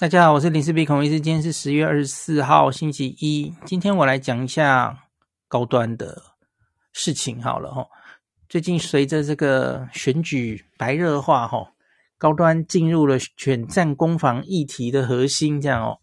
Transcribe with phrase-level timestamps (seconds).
[0.00, 1.20] 大家好，我是林氏璧孔医师。
[1.20, 3.52] 今天是十月二十四号，星期一。
[3.64, 5.08] 今天我来讲一下
[5.48, 6.22] 高端的
[6.92, 7.84] 事情好了哈。
[8.48, 11.72] 最近随着这个选举白热化哈，
[12.16, 15.98] 高端进入了选战攻防议题的核心，这样哦。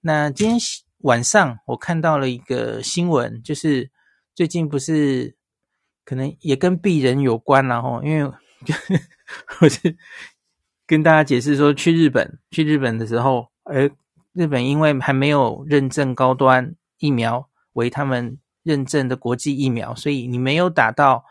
[0.00, 0.58] 那今天
[1.00, 3.90] 晚上我看到了一个新闻，就是
[4.34, 5.36] 最近不是
[6.06, 8.32] 可能也跟敝人有关了哈，因为
[9.60, 9.98] 我是。
[10.86, 13.90] 跟大家解释说，去日本去日本的时候，而
[14.32, 21.24] 日本因为还没有认证高端疫苗为他们认证的国际疫苗，所以你没有打到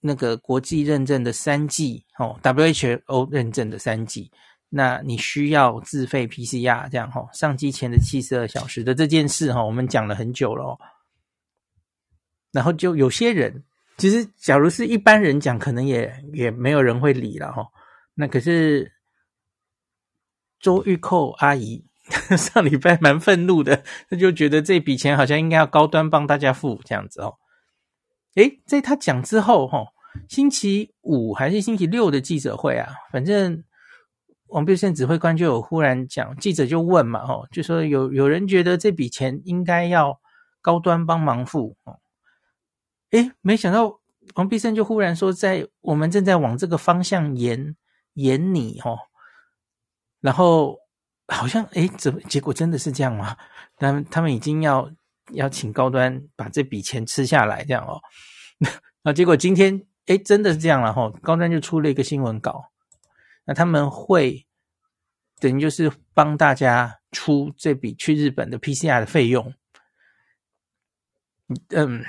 [0.00, 4.30] 那个国际认证的三剂哦，WHO 认证的三剂，
[4.70, 10.78] 那你需要自费 PCR 这样哈，上机前的七十二小时的这件事哈，我们讲了很久了，哦
[12.52, 13.64] 然后就有些人。
[14.00, 17.66] 其实，假如是一般人讲，可能也也没有人会理了哈。
[18.14, 18.90] 那可是
[20.58, 21.84] 周玉蔻阿姨
[22.38, 27.34] 上礼拜蛮愤怒的，她就觉得这笔钱好像应该要高端帮大家付这样子哦。
[28.36, 29.84] 诶，在他讲之后哈，
[30.30, 33.62] 星期五还是星期六的记者会啊，反正
[34.46, 40.18] 王必胜指挥官就有忽然讲，记者就问嘛哈，就说有有人觉得这笔钱应该要
[40.62, 41.99] 高端帮忙付哦。
[43.10, 44.00] 诶，没想到
[44.34, 47.74] 王必胜就忽然说，在我们正在往这个方向研
[48.14, 48.98] 研拟哦，
[50.20, 50.78] 然后
[51.26, 53.36] 好像诶，怎么结果真的是这样吗？
[53.76, 54.90] 他们他们已经要
[55.32, 58.00] 要请高端把这笔钱吃下来，这样哦。
[59.02, 62.70] 那结果今天诶，真的是这样了哈，高端就出了一个新闻稿，
[63.46, 64.46] 那他们会
[65.40, 69.52] 等于就是帮大家出这笔去日本的 PCR 的费用，
[71.70, 72.04] 嗯。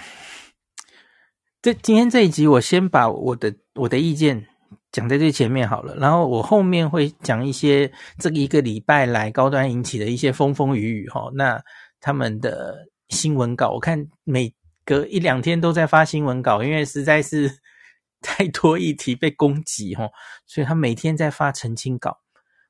[1.62, 4.48] 这今天这一集，我先把我的我的意见
[4.92, 11.30] 讲在最前面好了，然后我后面会讲一些这一个礼拜来高端引起的一些风风雨雨哈。
[11.36, 11.62] 那
[12.00, 14.52] 他们的新闻稿，我看每
[14.84, 17.60] 隔一两天都在发新闻稿，因为实在是
[18.22, 20.10] 太多议题被攻击哈，
[20.48, 22.18] 所以他每天在发澄清稿。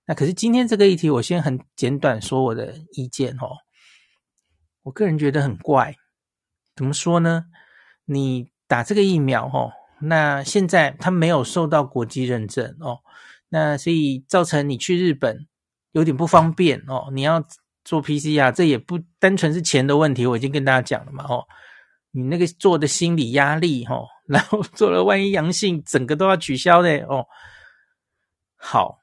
[0.05, 3.47] 那可是今天这个议题，我先很简短说我的意见哈。
[4.83, 5.95] 我个人觉得很怪，
[6.75, 7.45] 怎么说呢？
[8.03, 8.50] 你。
[8.71, 12.99] 打这个疫苗哦，那现在它没有受到国际认证哦，
[13.49, 15.45] 那所以造成你去日本
[15.91, 17.09] 有点不方便哦。
[17.11, 17.43] 你要
[17.83, 21.43] 做 PCR，这也不单纯是钱的问题，我已经跟大家讲了嘛哦。
[22.11, 27.25] 你那个做的心理压力哦， 然后做了万一阳性，整个都要取消的哦。
[28.55, 28.99] 好，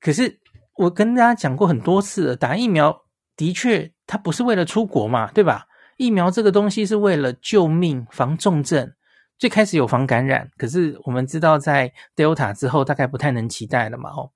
[0.00, 0.38] 可是
[0.76, 5.66] 我跟大家讲过很多次了，打疫苗的确它不是为了出国嘛，对吧？
[5.96, 8.92] 疫苗这个东西是为了救命、防重症，
[9.38, 14.30] 最开始有防感染，可是我们知道在 Delta 之后大概不太能期待了嘛，哦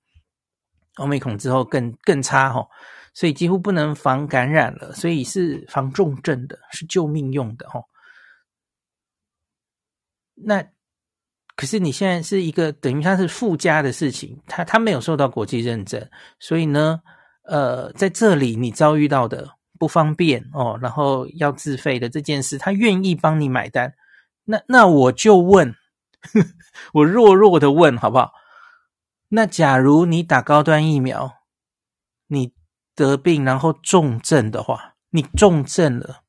[0.95, 2.67] ，Omicron 之后更更差哈，
[3.13, 7.81] 所以几乎不能防感染了，所以是防重症的，是救命用的哈。
[10.35, 10.63] 那
[11.55, 16.07] 可是你现在是一个等于它是附加的事情，它它没有受到国际认证，
[16.39, 17.01] 所以呢，
[17.43, 19.56] 呃，在这里你遭遇到的。
[19.77, 23.93] 不方便哦，然后要自费的这件事，他愿意帮你买单，
[24.45, 25.75] 那那我就问，
[26.93, 28.31] 我弱弱的问好不好？
[29.29, 31.33] 那假如你打高端疫苗，
[32.27, 32.53] 你
[32.95, 36.23] 得病然后重症的话，你重症了，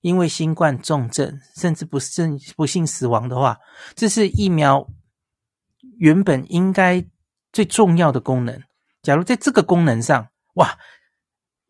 [0.00, 3.58] 因为新冠重症，甚至不幸不幸死亡的话，
[3.94, 4.88] 这是疫苗
[5.98, 7.04] 原本应该
[7.52, 8.62] 最重要的功能。
[9.02, 10.78] 假如在这个功能上，哇，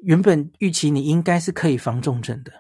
[0.07, 2.53] 原本预期你应该是可以防重症的，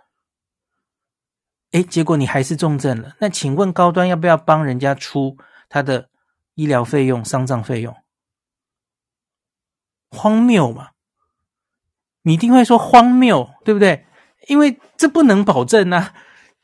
[1.70, 3.14] 诶，结果你还是重症了。
[3.20, 5.38] 那请问高端要不要帮人家出
[5.68, 6.10] 他的
[6.56, 7.94] 医疗费用、丧葬费用？
[10.10, 10.88] 荒谬嘛？
[12.22, 14.06] 你一定会说荒谬，对不对？
[14.48, 16.14] 因为这不能保证啊，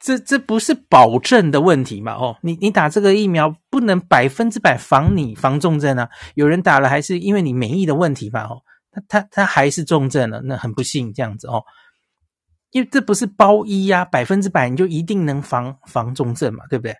[0.01, 2.15] 这这不是保证的问题嘛？
[2.15, 8.43] 哦，你你打这个疫苗不能百分之百防你防重症啊，有人打了还是因为你免疫的问题嘛？
[8.43, 11.65] 哦，他他他还是重症了，那很不幸这样子哦，
[12.71, 16.95] 因为这不是包医呀，百分之百你就一定能防防重症嘛，对不对？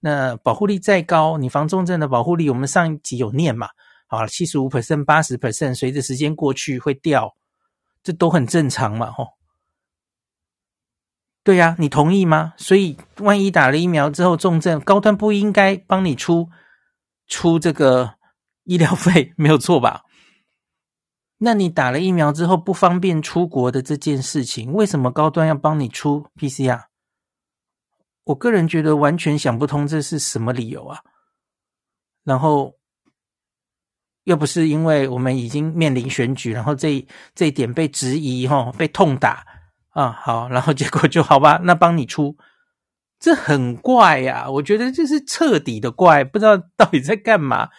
[0.00, 3.68] 那保护力再高，你防重症的保护力，我们上一集有念嘛？
[4.06, 7.34] 好，七十五 percent、八十 percent，随着时间过去会掉，
[8.02, 9.28] 这都很正常嘛，吼。
[11.42, 12.52] 对呀，你同意吗？
[12.56, 16.48] 所以万一打了疫苗之后重症，高端不应该帮你出
[17.26, 18.14] 出这个
[18.64, 20.02] 医疗费，没有错吧？
[21.42, 26.84] 那你打了疫苗之后不方便出国的这件事情，为什么高端要帮你出 PCR？
[28.24, 31.00] 我个人觉得完全想不通，这是什么理由啊？
[32.24, 32.78] 然后。
[34.24, 37.04] 又不是因为我们已经面临选举，然后这
[37.34, 39.44] 这一点被质疑，哈，被痛打
[39.88, 42.36] 啊，好，然后结果就好吧，那帮你出，
[43.18, 47.70] 这很怪呀，我觉得这是彻底的怪，不知道到底在干嘛，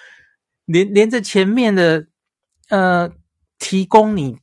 [0.65, 2.07] 连连着前面的
[2.69, 3.09] 呃
[3.61, 4.35] 提供你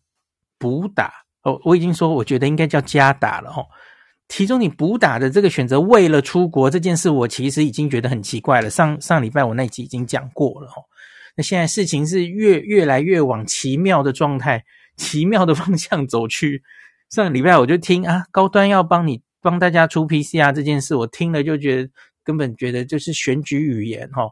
[0.58, 1.12] 补打
[1.42, 3.66] 哦，我已经说我觉得应该叫加打了哦，
[4.28, 8.70] 提供你补打的这个选择，为了出国这件事，我其实已经觉得很奇怪了。
[8.70, 10.84] 上上礼拜我那集已经讲过了哦。
[11.36, 14.64] 那现在事情是越越来越往奇妙的状态、
[14.96, 16.62] 奇妙的方向走去。
[17.10, 21.90] 上个礼拜我就听啊，高端要帮你帮大家出 PCR 这件事，我听了就觉得
[22.22, 24.28] 根本觉得就是选举语言哈，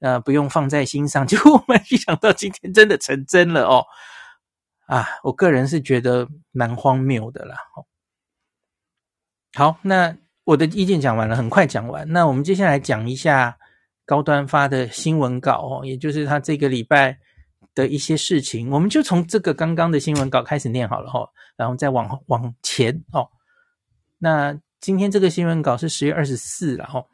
[0.00, 1.26] 呃，不用放在心上。
[1.26, 3.84] 结果我没想到今天真的成真了哦，
[4.90, 7.56] 啊，我个人是觉得蛮荒谬的啦。
[9.54, 12.06] 好，那我的意见讲完了，很快讲完。
[12.12, 13.56] 那我们接下来讲一下。
[14.06, 17.16] 高端发的新闻稿哦，也就是他这个礼拜
[17.76, 23.30] 的一些事情，我们就从这个刚刚的新闻稿开始念好了哈，然后再往往前哦。
[24.18, 27.04] 那今天这个新闻稿是十月二十四了哈。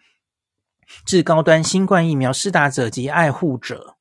[1.04, 3.95] 致高端新冠疫苗施打者及爱护者，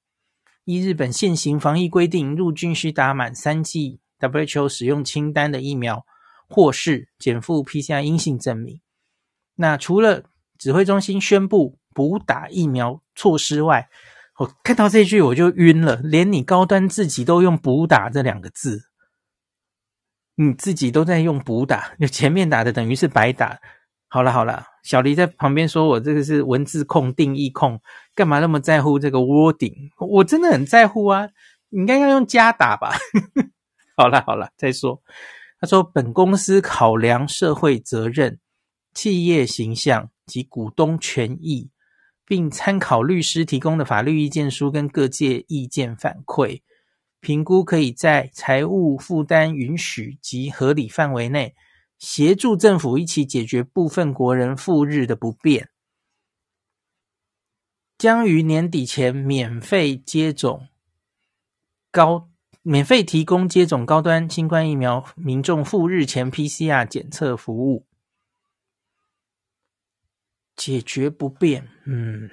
[0.66, 6.06] 依日本现行防疫规定，入境需打满三剂 WHO 使用清单的疫苗，
[6.50, 8.82] 或是检附 PCR 阴性证明。
[9.56, 10.26] 那除了
[10.58, 11.80] 指挥中心宣布。
[11.96, 13.88] 补打疫苗措施外，
[14.40, 15.96] 我看到这句我就晕了。
[16.04, 18.90] 连你高端自己都用“补打”这两个字，
[20.36, 23.62] 你自己都在用“补打”，就前面打的等于是白打。
[24.10, 27.80] 好了好了，小黎在旁边说我这个是文字控、定义控，
[28.16, 29.92] 干嘛那么在乎这个 wording？
[30.00, 31.30] 我真的很在乎啊！
[31.70, 32.96] 你应该要用加打吧？
[33.96, 35.02] 好了好了，再说。
[35.60, 38.40] 他说，本公司考量社会责任、
[38.94, 41.70] 企业形象及股东权益。
[42.28, 46.62] 并参考律师提供的法律意见书跟各界意见反馈，
[47.22, 51.54] 评估可以在财务负担允许及合理范围内，
[52.00, 55.70] 协助政府一起解决部分国人赴日的不便，
[57.98, 60.68] 将于年底前免费接种
[61.92, 62.30] 高
[62.62, 67.86] 免费提供接种高端新冠疫苗民众赴日前 PCR 检测服务。
[70.56, 72.30] 解决不便，嗯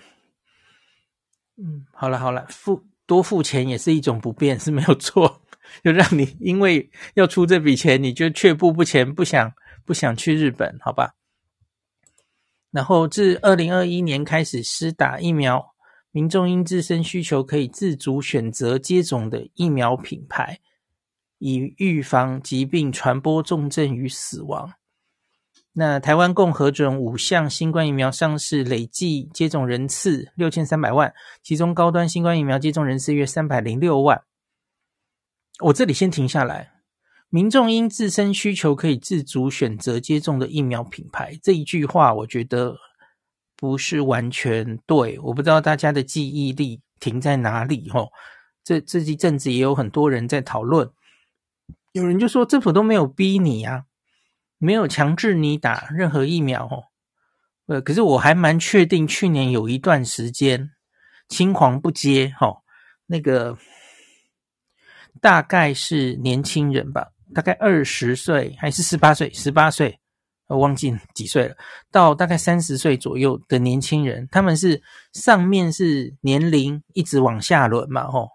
[1.56, 5.42] 嗯，好了好了，付多付钱也是一种不便， 是没有错。
[5.82, 9.52] 就让你因为要出这笔钱，你就却步不前，不想
[9.84, 11.14] 不想去日本，好吧？
[12.72, 15.74] 然后自二零二一年开始施打疫苗，
[16.10, 20.58] 民众因自身需求可以自主选择接种的疫苗品牌，
[21.38, 24.72] 以预防疾病传播、重症与死亡。
[25.74, 34.22] 那台湾共核准五项新冠疫苗上市，累计接种人次六千三百万，其中高端新冠疫苗接种人次约三百零六万。
[35.60, 36.71] 我这里先停下来，
[37.34, 42.76] 民众因自身需求可以自主选择接种的疫苗品牌，这一句话我觉得
[43.56, 48.12] 不是完全对，我不知道大家的记忆力停在哪里吼。
[48.62, 50.90] 这这一阵子也有很多人在讨论，
[51.92, 53.84] 有人就说政府都没有逼你啊。
[54.58, 56.84] 没有强制你打任何疫苗哦，
[57.66, 60.70] 呃，可是我还蛮确定，去年有一段时间
[61.28, 62.62] 青黄不接，哈，
[63.06, 63.58] 那个
[65.20, 69.98] 大概是年轻人吧，大概二十岁还是十八岁，十八岁，
[70.48, 71.56] 我忘记几岁了，
[71.90, 78.28] 到大概三十岁左右的年轻人，他们是上面是年龄一直往下轮嘛，吼，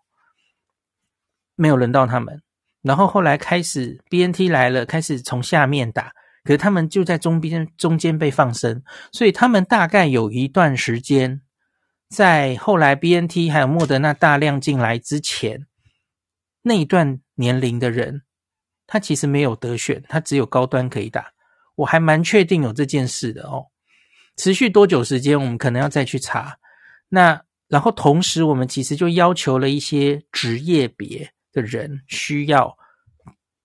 [1.56, 2.42] 没有轮到他们，
[2.82, 6.12] 然后后来开始 BNT 来了，开始从下面打，
[6.44, 11.42] 可是他们就在中边中间被放生，所以他们大概有一段时间，
[12.10, 15.68] 在后来 BNT 还有莫德纳大量进来之前，
[16.64, 18.24] 那一段年龄的人。
[18.88, 21.32] 他其实没有得选，他只有高端可以打。
[21.76, 23.68] 我还蛮确定有这件事的哦。
[24.38, 26.58] 持续多久时间，我们可能要再去查。
[27.10, 32.78] 那然后同时，我们其实就要求了一些职业别的人需要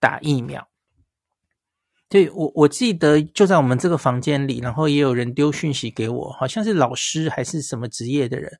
[0.01, 0.69] 打疫苗。
[2.09, 8.53] 对，我我记得就在我们这个房间里，然后也有人丢讯息给我，好像是老师还是什么职业的人，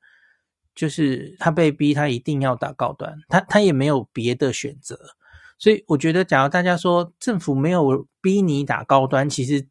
[0.73, 4.97] 就是他被逼他一定要打高端，他他也没有别的选择。
[5.59, 9.67] 所以我觉得，假如大家说政府没有逼你打高端，其实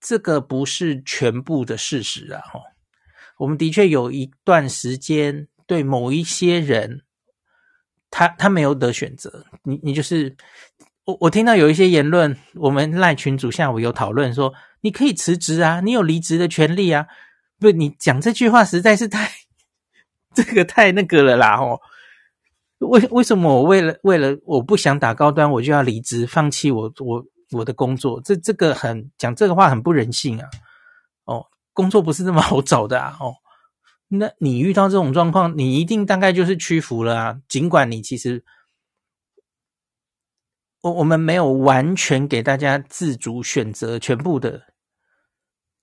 [0.00, 2.40] 这个不是全部的事实啊！
[2.40, 2.60] 哈，
[3.38, 7.02] 我们的确有一段时间对某一些人，
[8.10, 9.44] 他他没有得选择。
[9.64, 10.34] 你你就是
[11.04, 17.06] 我，我听到有一些言论，我们赖群主下午有讨论说，你可以辞职啊，你有离职的权利啊。
[17.58, 19.30] 不，你讲这句话实在是太
[20.32, 21.60] 这个太那个了啦！
[21.60, 21.80] 哦。
[22.78, 28.20] 为为什么我为了为了我不想打高端，我就要离职放弃我我我的工作？
[28.22, 30.48] 这这个很讲这个话很不人性啊！
[31.24, 33.16] 哦，工作不是那么好找的啊！
[33.20, 33.34] 哦，
[34.08, 37.40] 那你遇到这种状况，你一定大概就是屈服了啊！
[37.48, 38.44] 尽管你其实
[40.82, 44.62] 我我们没有完全给大家自主选择全部的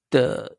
[0.10, 0.58] 的。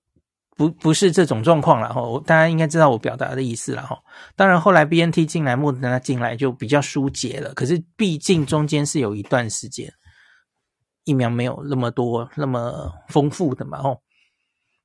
[0.56, 3.98] 不不是这种状况了哈，大家应该知道我表达的意思了哈。
[4.34, 7.52] 当然后来 BNT 进来，莫德纳进来就比较疏解了。
[7.52, 9.92] 可是毕竟中间是有一段时间
[11.04, 13.98] 疫苗没有那么多那么丰富的嘛哦。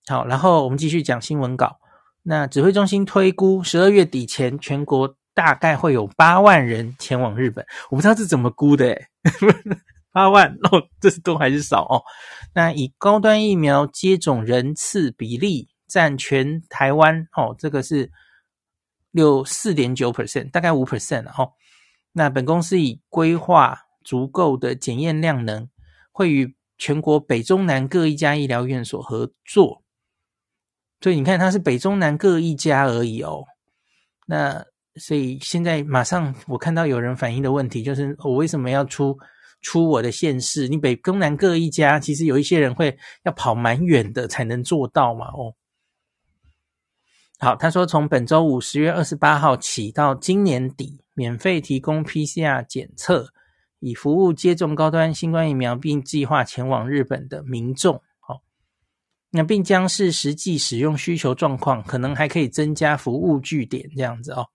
[0.08, 1.78] 好，然后我们继续讲新闻稿。
[2.24, 7.66] 那指挥中心推估十二月底前，全国大概会有八万人前往日本。
[7.90, 9.08] 我不知道这怎么估的诶
[10.12, 12.03] 八万 哦，这是多还是少哦？
[12.53, 18.12] 那以高端疫苗接种人次比例占全台湾哦，这个是
[19.12, 21.53] 六四点九 percent，大概五 percent 了哦。
[22.12, 25.70] 那本公司已规划足够的检验量能，
[26.12, 29.82] 会与全国北中南各一家医疗院所合作。
[31.00, 33.46] 所以你看，它是北中南各一家而已哦。
[34.27, 34.65] 那
[34.96, 39.18] 所以现在马上我看到有人反映的问题，就是我为什么要出？
[39.62, 45.27] 出我的县市，你北、中、南各一家，其实有一些人会要跑蛮远的才能做到嘛。
[45.27, 45.53] 哦，
[47.39, 53.32] 好，他说从本周五十月二十八号起到今年底，免费提供 PCR 检测，
[53.80, 58.01] 以服务接种高端新冠疫苗并计划前往日本的民众。
[58.20, 58.41] 好，
[59.30, 64.48] 那并将视实际使用需求状况，可能还可以增加服务据点这样子哦。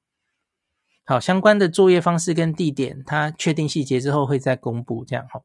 [1.08, 5.40] 好，相关的作业方式跟地点，他确定细节之后会再公布，这样哈。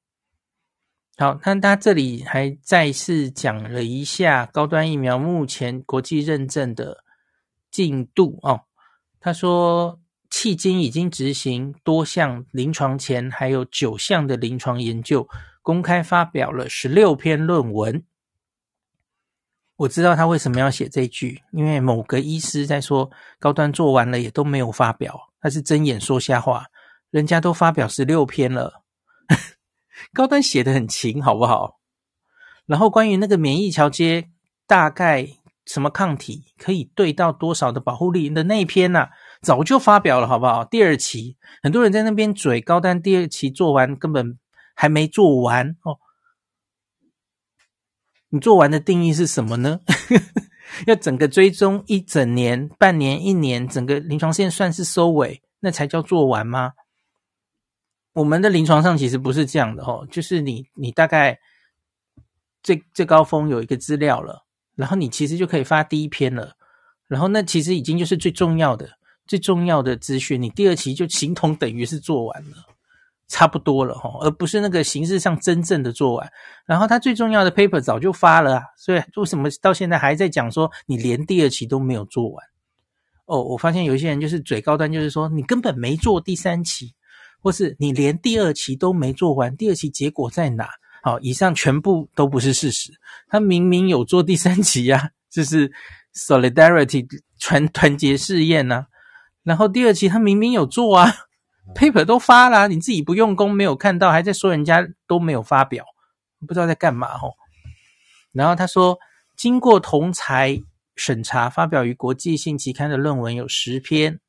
[1.18, 7.03] 好，那他这里还再次讲了一下高端疫苗目前国际认证的
[7.70, 8.62] 进度哦。
[9.20, 10.00] 他说，
[10.32, 15.30] 迄今已经执行多项临床前还有九项的临床研究，
[15.62, 18.03] 公开发表了十六篇论文。
[19.75, 25.31] 我知道他为什么要写这句，因为某个医师在说高端做完了也都没有发表。
[25.41, 26.67] 他是睁眼说瞎话，
[27.10, 28.83] 人家都发表十六篇了，
[30.13, 31.79] 高端写得很勤，好不好？
[32.65, 34.29] 然后关于那个免疫桥接，
[34.67, 35.27] 大概
[35.65, 39.10] 什么抗体可以对到多少的保护力的那一篇啊，
[39.41, 40.63] 早就发表了，好不好？
[40.63, 44.38] 第二期很多人在那边嘴，高端第二期做完根本
[44.75, 45.98] 还没做完哦。
[48.32, 49.80] 你做完的定义是什么呢？
[50.88, 56.72] 要整个追踪一整年、半年、一年，整个临床线算是收尾，那才叫做完吗？
[58.14, 61.40] 我们的临床上其实不是这样的哦，就是你你大概
[62.64, 64.46] 最最高峰有一个资料了，
[64.76, 66.54] 然后你其实就可以发第一篇了，
[67.08, 68.90] 然后那其实已经就是最重要的、
[69.28, 72.71] 最重要的资讯，你第二期就形同等于是做完了。
[73.32, 76.30] 差不多了哈，而不是那个形式上真正的做完。
[76.66, 82.46] 然后他最重要的 paper 早就发了啊，所以为什么到现在还在讲说你连第二期都没有做完？
[83.26, 86.94] 哦，我发现有些人就是嘴高端，就是说你根本没做第三期，
[87.42, 90.70] 或是你连第二期都没做完，第二期结果在哪？
[91.02, 92.92] 好，以上全部都不是事实。
[93.30, 95.72] 他明明有做第三期呀，就是
[96.14, 97.08] Solidarity
[97.40, 98.88] 团团结试验呐，
[99.44, 101.12] 然后第二期他明明有做啊。
[101.75, 105.86] Paper 都发了，你自己不用功没有看到，还在说人家都没有发表，
[106.48, 107.36] 不知道在干嘛吼。
[108.32, 108.98] 然后他说，
[109.36, 110.63] 经过同侪
[110.96, 114.20] 审查，发表于国际性期刊的论文有十篇，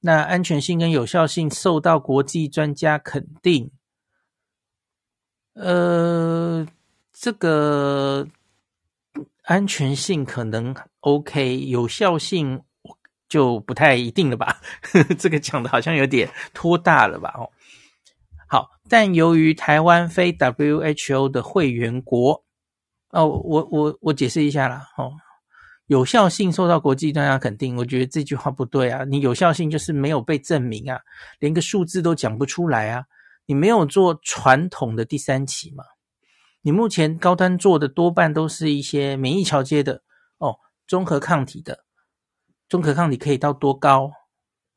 [0.00, 3.70] 那安全性跟有效性受到国际专家肯定。
[5.54, 6.66] 呃，
[7.12, 8.26] 这个
[9.42, 12.62] 安全性可能 OK，有效性
[13.34, 14.60] 就不太一定了吧？
[15.18, 17.34] 这个讲的好像有点拖大了吧？
[17.36, 17.50] 哦，
[18.48, 22.44] 好，但由于台湾非 WHO 的会员国，
[23.10, 24.86] 哦，我我我解释一下啦。
[24.96, 25.10] 哦，
[25.86, 29.02] 有效性受到国际专家肯定，我觉得这句话不对啊！
[29.02, 31.00] 你有效性就是没有被证明啊，
[31.40, 33.02] 连个数字都讲不出来啊！
[33.46, 35.82] 你没有做传统的第三期嘛？
[36.62, 40.02] 你目前高端做的多半都是一些免疫桥接的
[40.38, 40.54] 哦，
[40.86, 41.83] 综合抗体的，
[42.68, 44.10] 中和抗体可以到多高？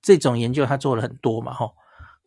[0.01, 1.73] 这种研究他做了很多嘛，吼，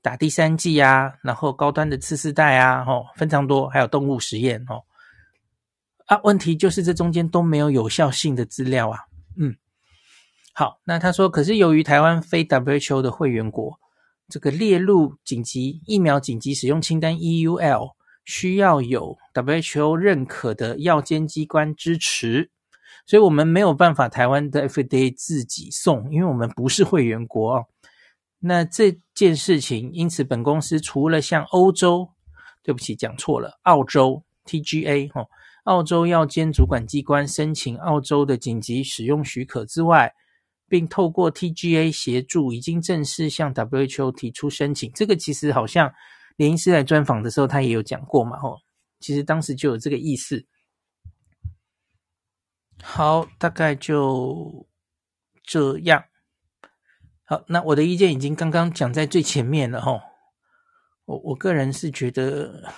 [0.02, 4.84] 打第三剂啊，然后高端的次世代啊，吼，非常多，还有动物实验，吼，
[6.06, 8.98] 啊，问题就是这中间都没有有效性的资料啊，
[9.38, 9.56] 嗯，
[10.52, 13.78] 好，那他说，可是由于台湾非 WHO 的会员国。
[14.32, 22.48] 这个列入紧急疫苗紧急使用清单 （EUL） 需要有 WHO 认可的药监机关支持，
[23.10, 27.66] 所以我们没有办法台湾的 FDA 自己送，因为我们不是会员国哦。
[28.38, 32.08] 那这件事情，因此本公司除了向欧洲，
[32.62, 35.26] 对不起，讲错了，澳洲 TGA 哦，
[35.64, 40.14] 澳洲药监主管机关申请澳洲的紧急使用许可之外。
[40.68, 44.88] 并透过 TGA 协助，已经正式向 WHO 提出申请。
[44.94, 45.92] 这个其实好像
[46.36, 48.56] 连医师来专访的时候，他也有讲过嘛，吼，
[49.00, 50.46] 其实当时就有这个意思。
[52.82, 54.66] 好，大概就
[55.44, 56.04] 这样。
[57.24, 60.00] 好，那我的意见已经刚刚讲在最前面了，吼。
[61.06, 62.72] 我我个人是觉得，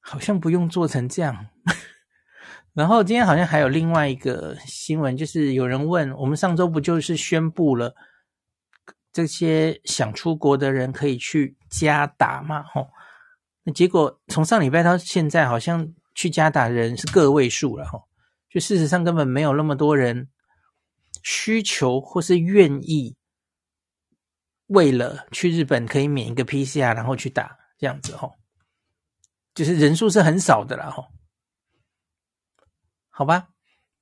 [0.00, 1.46] 好像不用做成这样。
[2.74, 7.94] 然后今天好像还有另外一个新闻，就是有人问我们上周不就是宣布了
[9.10, 12.62] 这些想出国的人可以去加打嘛？
[12.64, 12.90] 吼，
[13.62, 18.06] 那结果从上礼拜到现在，好像去加打的人是个位数了，吼，
[18.50, 20.28] 就事实上根本没有那么多人
[21.22, 23.16] 需求或是愿意
[24.66, 28.34] 为了去日本可以免一个 PCR 然后去打这样子，吼，
[29.54, 31.06] 就是人数是很少的啦，吼。
[33.08, 33.48] 好吧，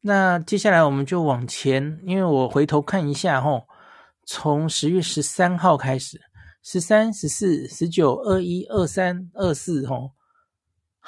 [0.01, 3.67] 那接下来我们就往前，因为我回头看一下吼，
[4.27, 6.21] 从十月十三号开始，
[6.63, 10.13] 十三、十四、十九、二一、二三、二四，吼，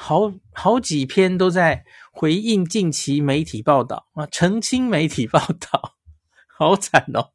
[0.02, 5.94] 好好几篇都在回应近期媒体报道啊，澄清媒体报道，
[6.58, 7.28] 好惨哦，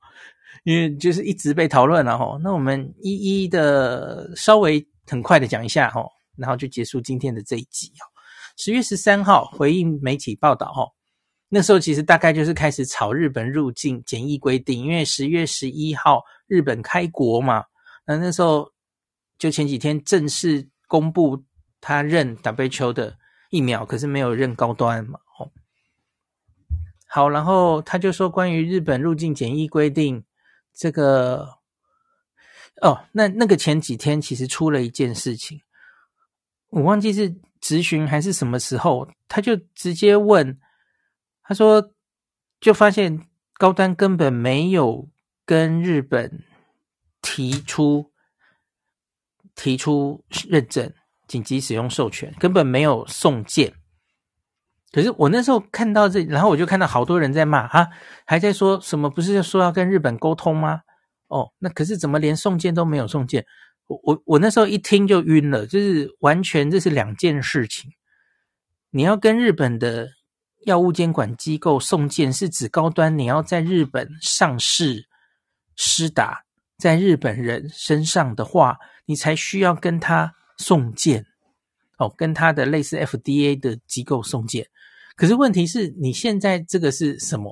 [0.64, 8.04] 因为就是一直被讨论了吼，那我们一一的稍微很快的讲一下吼，然后就结束今天的这一集哦。
[8.58, 10.90] 十月十三号回应媒体报道，哦，
[11.50, 17.64] 那时候其实大概就是开始炒日本入境检疫规定，因为十月十一号日本开国嘛，
[18.08, 18.68] 那那时候
[19.38, 21.44] 就前几天正式公布
[21.86, 23.20] 他认 WHO 的
[23.52, 25.52] 疫苗，可是没有认高端嘛，哦，
[27.06, 30.24] 好，然后他就说关于日本入境检疫规定
[30.74, 31.60] 这个，
[32.82, 35.62] 哦，那那个前几天其实出了一件事情，
[36.70, 37.36] 我忘记是。
[37.62, 40.60] 咨询还是什么时候，他就直接问，
[41.42, 41.92] 他说，
[42.60, 45.10] 就发现高端根本没有
[45.48, 46.44] 跟日本
[47.24, 48.12] 提出
[49.56, 50.94] 提出认证、
[51.28, 53.74] 紧急使用授权，根本没有送件。
[54.92, 57.88] 可是我那时候看到这，然后我就看到好多人在骂啊，
[58.26, 60.82] 还在说什么不是说要跟日本沟通吗？
[61.28, 63.46] 哦，那可是怎么连送件都没有送件？
[63.88, 67.92] 我我我那时候一听就晕了，就是完全这是两件事情。
[68.92, 70.08] 你要跟日本的
[70.66, 75.08] 药物监管机构送件，是指高端你要在日本上市
[75.76, 76.44] 施打
[76.78, 81.26] 在日本人身上的话，你才需要跟他送件
[81.98, 84.68] 哦，跟他的类似 FDA 的机构送件。
[85.16, 87.52] 可是问题是你现在这个是什么？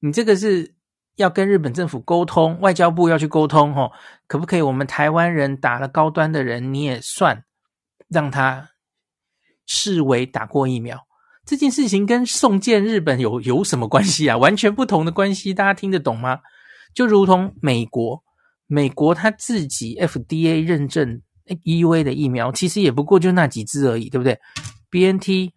[0.00, 0.74] 你这个是？
[1.16, 3.90] 要跟日本政府沟通，外交部要去沟通，吼，
[4.26, 4.60] 可不可以？
[4.60, 7.42] 我们台湾人打了高端的人，你也算
[8.06, 8.72] 让他
[9.64, 11.06] 视为打过疫苗。
[11.46, 14.36] 这件事情跟送件日本有有什么关系啊？
[14.36, 16.40] 完全不同的关系，大家听得懂吗？
[16.92, 18.22] 就如同美国，
[18.66, 24.38] 美国他自己 FDA 认证 EUA 的疫苗，其实也不过就那几支而已，对不对
[24.90, 25.52] ？BNT、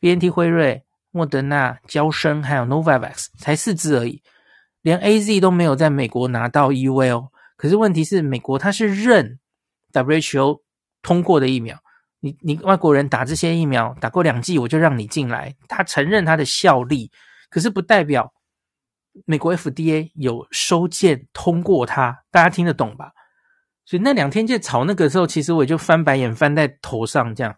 [0.00, 4.22] BNT 辉瑞、莫德纳、娇生还有 Novavax 才四支而已。
[4.82, 7.28] 连 AZ 都没有在美国拿到 EUA 哦。
[7.56, 9.38] 可是问题是，美国它是认
[9.92, 10.60] WHO
[11.02, 11.78] 通过的疫苗，
[12.20, 17.10] 你你外国人打这些疫苗打过两剂，我就让你进来，他承认它的效力，
[17.48, 18.32] 可是不代表
[19.24, 23.10] 美国 FDA 有收件通过它，大家听得懂吧？
[23.86, 27.56] 所以那两天在吵那个时候，其实我就翻白眼翻在头上，这样，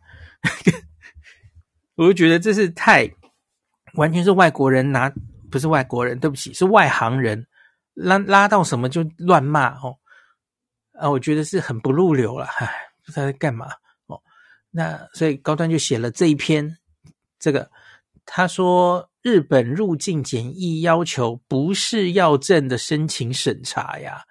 [1.96, 3.10] 我就觉得这是太
[3.94, 5.12] 完全是外国人拿。
[5.50, 7.46] 不是外国人，对不起，是外行人
[7.94, 9.96] 拉拉到什么就乱骂哦，
[10.92, 12.70] 啊，我觉得是很不入流了， 唉，
[13.02, 13.66] 不知道在干嘛
[14.08, 14.20] 哦。
[14.70, 16.76] 那所以高端就写了这一篇，
[17.38, 17.70] 这个
[18.26, 24.22] 他说日本入境检疫要求不是要证的申请审查呀，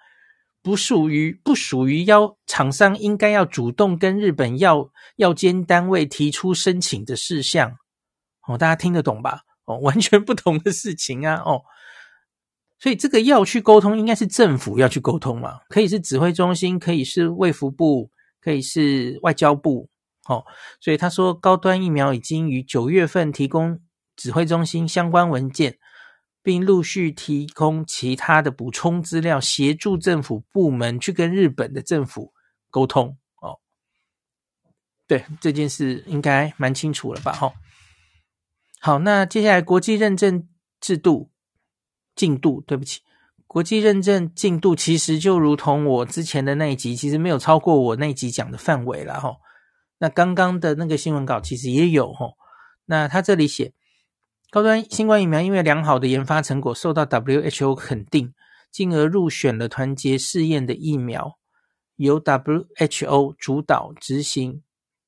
[0.68, 7.78] 不属于不属于要厂商应该要主动跟日本药药监单位提出申请的事项
[8.46, 9.40] 哦，大家听得懂吧？
[9.64, 11.36] 哦， 完全不同的事情啊！
[11.36, 11.62] 哦，
[12.78, 15.60] 所以这个要去沟通，应该是政府要去沟通嘛？
[15.70, 18.10] 可以是指挥中心，可以是卫福部，
[18.42, 19.88] 可以是外交部。
[20.28, 20.44] 哦，
[20.82, 23.80] 所以他说，高端疫苗已经于九月份提供
[24.16, 25.78] 指挥中心相关文件，
[26.42, 32.32] 并陆续提供其他的补充资料，协助政府部门去跟日本的政府
[32.70, 33.16] 沟通。
[33.40, 33.58] 哦，
[35.06, 37.32] 对，这件事应该蛮清楚了吧？
[37.32, 37.52] 哈、哦。
[38.80, 40.48] 好，那接下来国际认证
[40.80, 41.30] 制度
[42.14, 43.00] 进度，对不起，
[43.46, 49.36] 国际认证进度其实就如同我之前的那一集，其实没有超过我那集讲的范围了哈。
[49.98, 52.28] 那刚刚的那个新闻稿其实也有哈。
[52.84, 53.74] 那他这里写，
[54.50, 58.32] 高端新冠疫苗因为良好的研发成果受到 WHO 肯定，
[58.70, 61.38] 进而入选了团结试验的疫苗，
[61.96, 64.62] 由 WHO 主导执行。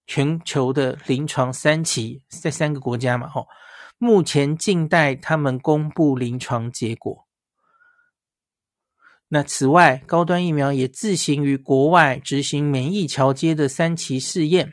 [0.07, 3.47] 全球的临床三期在三个国家嘛，吼，
[3.97, 7.29] 目前静待他们公布临床结果。
[9.29, 14.73] 那此外，高端疫苗也自行于国外执行免疫桥接的三期试验。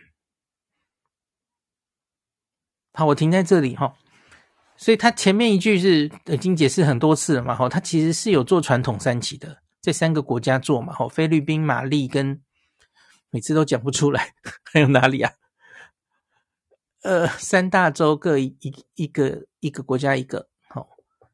[2.93, 3.93] 好，我停在这里哈。
[4.78, 12.42] 所以他前面一句是已经解释很多次了嘛，吼，他其实是有做传统三期的，这三个国家做嘛，吼，菲律宾、马利跟。
[13.30, 14.34] 每次都讲不出来，
[14.72, 15.34] 还有哪里啊？
[17.04, 20.88] 呃，三大洲各一一一个一个国家一个，好，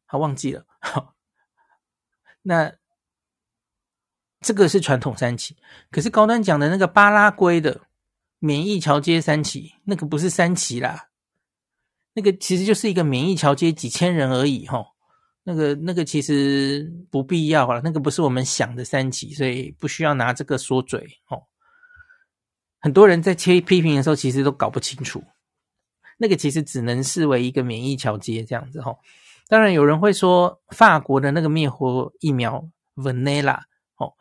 [0.08, 0.66] 好忘记了。
[0.80, 1.14] 好，
[2.42, 2.74] 那
[4.42, 5.56] 这个是传统三期，
[5.92, 7.82] 可是高端讲的那个巴拉圭的
[8.40, 11.10] 免疫桥接三期，那个不是三期啦，
[12.14, 14.86] 那个其实就是一个免疫桥接几千人而已，哈，
[15.44, 21.00] 那个那个其实不必要了，那个不是我们想的三期，所以不需要拿这个说嘴，
[21.30, 21.44] 哦。
[22.80, 25.24] 很多人在切批评的时候，其实都搞不清楚，
[26.18, 28.94] 那个其实只能视为一个免疫桥接这样子哈。
[29.48, 33.58] 当然有人会说，法国的那个灭活疫苗 Valneva
[33.98, 34.14] 哦，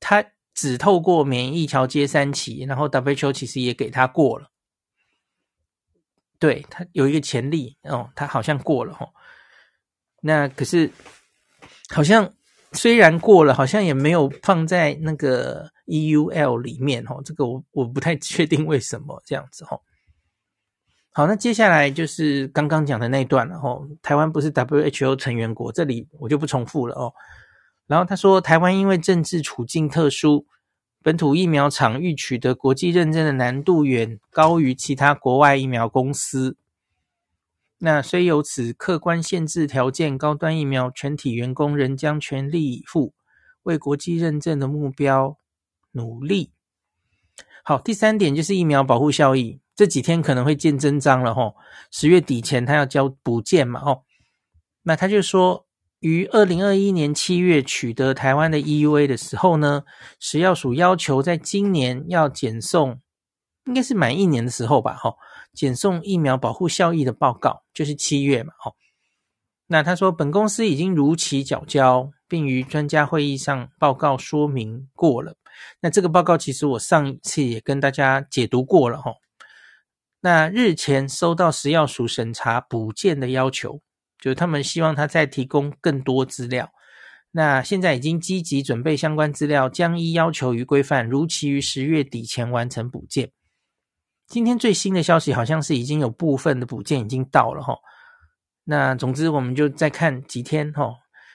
[0.00, 4.50] 它只透过免疫桥接三期，然后 WHO 其实也给它过了，
[6.42, 9.08] 对，他有一个潜力哦，他好像过了哈。
[10.20, 10.90] 那可是
[11.88, 12.32] 好像。
[12.74, 19.78] 虽然过了，好像也没有放在那个 EUL 里面哦，这个我我不太确定为什么这样子哈。
[21.12, 23.78] 好，那接下来就是刚刚讲的那段了哈。
[24.00, 27.12] 台湾不是 WHO 成员国，这里我就不重复了哦。
[27.86, 30.46] 然后他说，台湾因为政治处境特殊，
[31.02, 36.56] 本土疫苗厂欲取得国际认证的难度远高于其他国外疫苗公司。
[37.78, 43.12] 那虽有此客观限制条件，高端疫苗全体员工仍将全力以赴
[43.64, 45.36] 为国际认证的目标
[45.90, 46.52] 努力。
[47.64, 51.56] 好，第三点就是疫苗保护效益，这几天可能会见真章了吼。
[51.90, 54.04] 十月底前他要交补件嘛吼，
[54.82, 55.66] 那他就说，
[56.02, 59.84] 于二零二一年七月取得台湾的 EUA 的时候呢，
[60.18, 63.00] 食药署要求在今年要检送，
[63.66, 65.16] 应该是满一年的时候吧吼。
[65.54, 68.74] 检送疫苗保护效益的报告，就是七月嘛，吼。
[69.68, 75.36] 那他说，本公司已经如期缴交，并于专家会议上报告说明过了。
[75.80, 79.14] 那这个报告其实我上一次也跟大家解读过了，吼。
[80.20, 83.80] 那日前收到食药署审查补件的要求，
[84.22, 86.70] 就他们希望他再提供更多资料。
[87.32, 93.30] 那现在已经积极准备相关资料，将依要求与规范，如期于十月底前完成补件。
[94.28, 97.76] 今天最新的消息好像是已经有部分的补件已经到了哈，
[98.64, 100.94] 那总之我们就再看几天哈，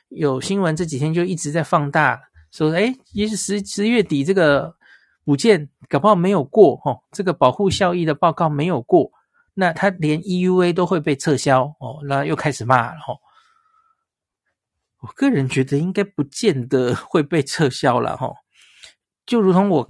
[0.09, 2.19] 有新闻这几天就一直在放大
[2.51, 4.73] 说，哎，也许十十月底这个
[5.25, 9.11] 补件搞不好没有过哈，这个保护效益的报告没有过，
[9.59, 13.15] 那他连 EUA 都会被撤销哦，那又开始骂了哈。
[14.99, 18.31] 我个人觉得应该不见得 会被撤销了哈。
[19.25, 19.89] 就如同我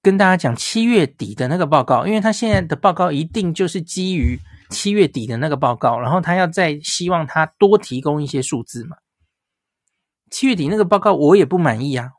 [0.00, 4.38] 跟大家讲七月底的那个报告，因为他现在的报告一定就是基于
[4.70, 8.96] 七月底的那个报告，然后他要再希望他多提供一些数字嘛。
[10.30, 12.12] 七月底那个报告我也不满意啊，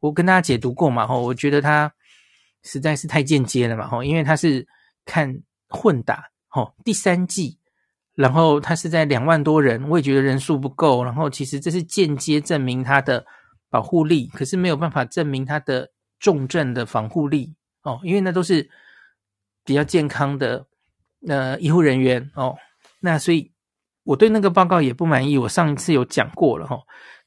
[0.00, 1.92] 我跟大家解读过嘛，哈，我觉得他
[2.62, 4.66] 实在是太间接了嘛，哈，因为他是
[5.06, 5.34] 看
[5.68, 7.58] 混打，哦，第三季，
[8.14, 13.24] 然后他是在两万多人，我也觉得人数不够，然后其实这是间接证明他的
[13.70, 18.68] 保护力，可是没有办法证明他的重症的防护力，哦，因为那都是
[19.64, 20.66] 比较健康的
[21.26, 22.56] 呃医护人员哦，
[23.00, 23.50] 那所以
[24.04, 26.78] 我对那个报告也不满意，我上一次有讲过了，哈。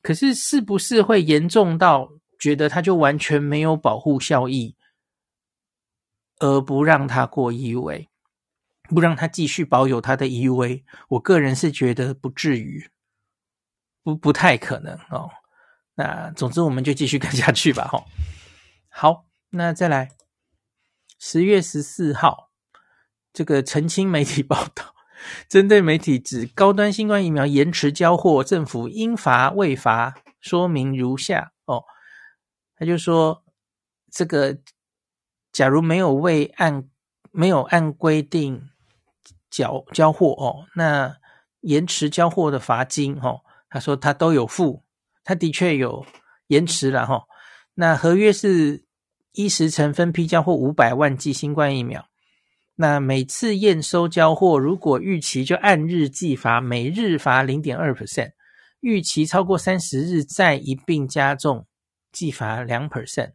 [0.01, 2.07] 可是，是不是会严重到
[2.37, 4.75] 觉得它就完全没有保护效益，
[6.39, 8.05] 而不让他过 EUA，
[8.89, 10.83] 不让他继续保有他的 EUA？
[11.09, 12.89] 我个人是觉得不至于，
[14.03, 15.29] 不不太可能哦。
[15.95, 17.87] 那总之，我们就继续看下去吧。
[17.87, 18.05] 哈，
[18.89, 20.11] 好，那再来，
[21.17, 22.51] 十月十四号，
[23.31, 24.93] 这个澄清媒体报道。
[25.47, 31.85] 针对媒体指高端新冠疫苗延迟交货，政府应罚未罚，说明如下哦。
[32.75, 33.43] 他就说，
[34.11, 34.59] 这个
[35.51, 36.87] 假如没有未按
[37.31, 38.69] 没有按规定
[39.55, 41.15] 缴交货哦，那
[41.61, 43.39] 延迟交货的罚金哦，
[43.69, 44.83] 他说他都有付，
[45.23, 46.05] 他的确有
[46.47, 47.23] 延迟了哈。
[47.75, 48.83] 那合约是
[49.31, 52.05] 依时程分批交货五百万剂新冠疫苗。
[52.75, 58.31] 那每次验收交货，如果逾期就按日计罚，每日罚零点二 percent；
[58.81, 61.65] 逾期超过三十日再一并加重，
[62.11, 63.31] 计罚两 percent。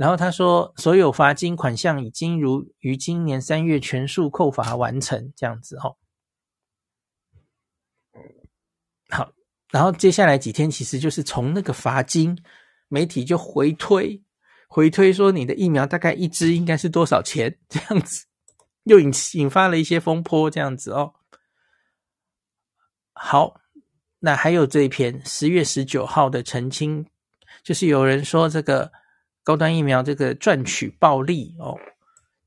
[0.00, 5.98] 然后他说，所有罚金款项已经如于今年三月全数扣罚完成，这样子哦。
[9.10, 9.30] 好，
[9.70, 12.42] 然后接下来几天其实就是从那个罚金，
[12.88, 14.22] 媒体就回推，
[14.70, 18.24] 回推说你的疫苗大概一支应该是多少钱这样子。
[18.84, 21.12] 又引引发了一些风波，这样子哦。
[23.12, 23.60] 好，
[24.20, 27.06] 那还有这一篇十月十九号的澄清，
[27.62, 28.90] 就是有人说这个
[29.42, 31.78] 高端疫苗这个赚取暴利哦，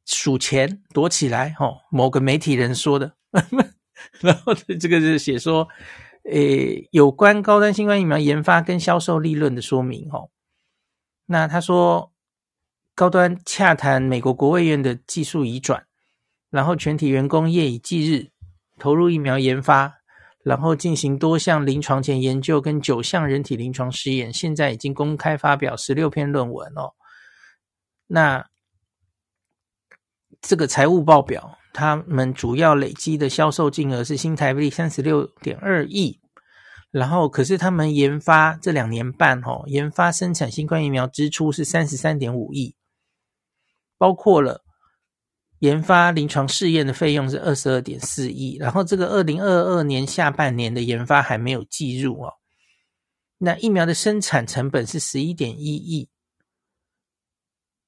[0.06, 3.14] 数钱躲起来哦，某个媒体人说的。
[4.22, 5.68] 然后这个是写说，
[6.30, 10.30] 诶，有关高端新冠疫苗研发跟销售利润的说明哦。
[11.26, 12.12] 那他说，
[12.94, 15.86] 高端洽谈美国国卫院的技术移转。
[16.50, 18.30] 然后全体员工夜以继日
[18.78, 19.96] 投入疫苗研发，
[20.44, 26.92] 然后进行多项临床前研究跟九项人体临床试验，现在已经公开发表十六篇论文哦。
[28.08, 28.46] 那
[30.42, 36.20] 这个财务报表，他们主要累积的销售金额是新台币三十六点二亿，
[36.92, 42.76] 然后可是他们研发这两年半哦，研发生产新冠疫苗支出是三十三点五亿，
[43.98, 44.62] 包括了。
[45.63, 52.34] 研发临床试验的费用是二十二点四亿，然后这个二零二二年下半年的研发还没有计入哦。
[53.38, 56.10] 那疫苗的生产成本是十一点一亿，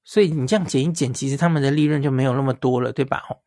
[0.04, 3.22] 所以你这样减一减，其实他们的利润就没有那么多了，对吧？
[3.28, 3.44] 哦，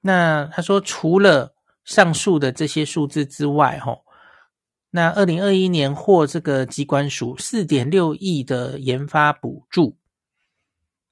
[0.00, 4.00] 那他说除了上述的这些数字之外，哦，
[4.88, 9.99] 那二零二一年获这个机关署四点六亿的研发补助。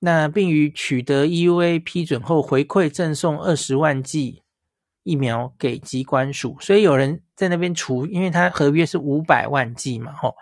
[0.00, 4.42] 那并于取得 EUA 批准后，回馈赠送二十万剂
[5.02, 10.34] 疫苗给机关署，所以有人在那边除，因为他合约是五百万剂嘛，吼，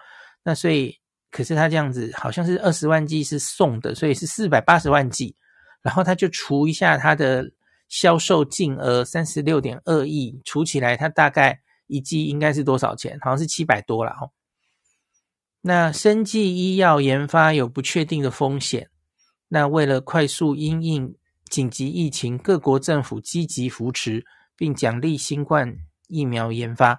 [0.42, 0.94] 那所以
[1.30, 5.34] 可是他这样子好像是二十万剂是送的，所以是四百八十万剂，
[5.82, 7.50] 然后他就除一下他的
[7.88, 13.18] 销售净额三十六点二亿，除起来他大概一剂应该是多少钱？
[13.22, 14.32] 好像是七百多了，吼。
[15.62, 18.90] 那生技医药研发有不确定的风险。
[19.48, 24.24] 那为了快速因应紧急疫情，各国政府积极扶持
[24.56, 25.76] 并奖励新冠
[26.08, 26.98] 疫苗研发。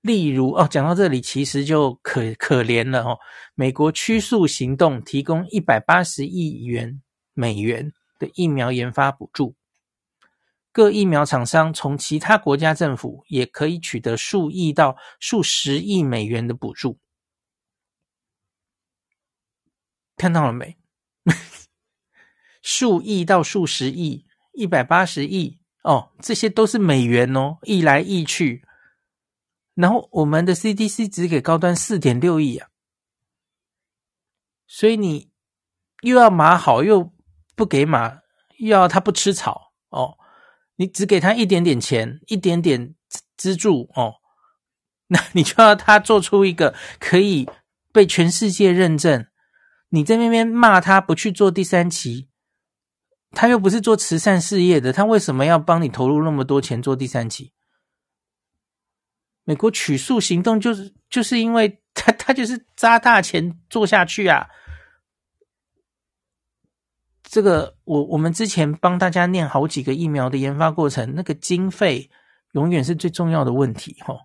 [0.00, 3.18] 例如哦，讲到这里其实就可可怜了哦。
[3.56, 7.02] 美国驱速行动提供一百八十亿元
[7.34, 9.56] 美元的疫苗研发补助，
[10.70, 17.00] 各疫苗厂商从其他国家政府也可以取得数亿到数十亿美元的补助。
[20.16, 20.76] 看到了没？
[22.70, 28.62] 数亿到数十亿，一百八十亿哦，这些都是美元哦，亿来亿去。
[29.72, 32.68] 然后我们的 CDC 只给高端四点六亿啊，
[34.66, 35.30] 所以你
[36.02, 37.10] 又要马好，又
[37.56, 38.18] 不给马，
[38.58, 40.18] 又要他不吃草哦，
[40.76, 42.94] 你只给他一点点钱，一点点
[43.34, 44.16] 资助哦，
[45.08, 47.48] 那你就要他做出一个可以
[47.94, 49.26] 被全世界认证。
[49.88, 52.27] 你在那边骂他不去做第三期，
[53.30, 57.52] 他又不是做慈善事业的，他为什么要帮你投入那么多钱做第三期？
[59.44, 64.46] 美国取数行动就是就是因为 他他就是砸大钱做下去啊。
[67.22, 72.10] 这个我我们之前帮大家念好几个疫苗的研发过程，那个经费
[72.52, 74.18] 永远是最重要的问题齁。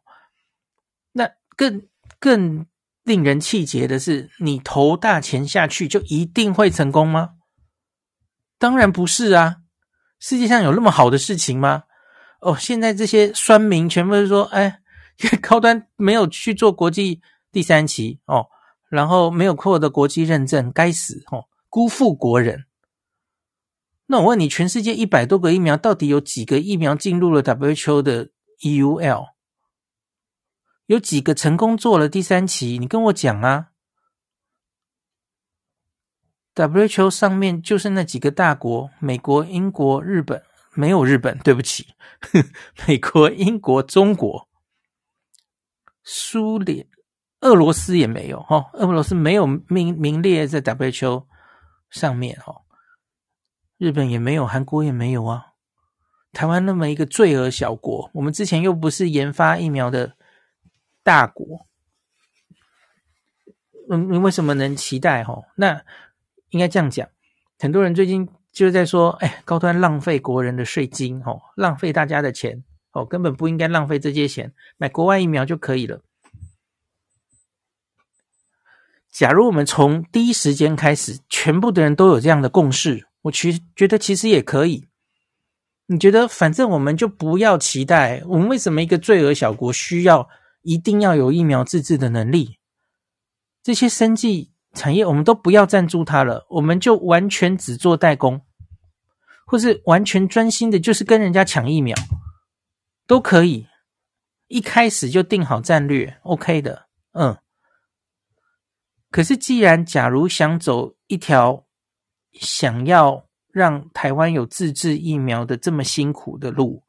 [1.12, 1.88] 那更
[2.20, 2.66] 更。
[3.06, 7.32] 令人气结的是，你投大钱下去就一定会成功吗？
[8.64, 9.58] 当然不是啊！
[10.20, 11.84] 世界上有那么好的事情吗？
[12.40, 14.80] 哦，现在这些酸民全部都说：“哎，
[15.44, 17.20] 高端没有去做国际
[17.52, 18.46] 第三期哦，
[18.90, 22.64] 然后没有获得国际认证，该死哦，辜负国人。”
[24.08, 28.30] 那我问你，全世界一百多个疫苗，到底有几个疫苗进入了 WHO 的
[28.62, 29.26] EUL？
[30.86, 32.78] 有几个成功做了第三期？
[32.78, 33.72] 你跟我讲啊
[36.56, 40.42] ！WHO 上面就是那几个大国：美国、英国、日本，
[40.74, 41.88] 没有日本，对不起，
[42.88, 44.48] 美国、英国、中国、
[46.04, 46.88] 苏联、
[47.42, 51.26] 俄罗斯也没有哈，俄罗斯没有名名列在 WHO
[51.90, 52.62] 上面哈，
[53.78, 55.48] 日本也没有，韩国也没有啊。
[56.32, 60.16] 台湾那么一个罪恶小国，我们之前又不是研发疫苗的。
[61.06, 61.68] 大国，
[63.90, 65.22] 嗯，你为什么能期待？
[65.22, 65.84] 吼，那
[66.54, 67.08] 应该这样讲。
[67.60, 72.64] 很多人最近就在说，哎，高端浪费国人的税金，哦，浪费大家的钱，
[72.94, 76.02] 哦，根本不应该浪费这些钱，买国外疫苗就可以了。
[79.12, 84.88] 假如我们从第一时间开始，全部的人都有这样的共识，我其实觉得其实也可以。
[85.88, 90.30] 你觉得，反正我们就不要期待，我们为什么一个罪恶小国需要？
[90.62, 92.58] 一定要有疫苗自制的能力，
[93.62, 98.42] 这些生计产业我们都不要赞助它了，我们就完全只做代工，
[99.46, 101.96] 或是完全专心的，就是跟人家抢疫苗，
[103.08, 103.68] 都可以。
[104.48, 107.38] 一开始就定好战略，OK 的，嗯。
[109.10, 111.66] 可是既然假如想走一条
[112.34, 116.84] 想要让台湾有自制疫苗的这么辛苦的路，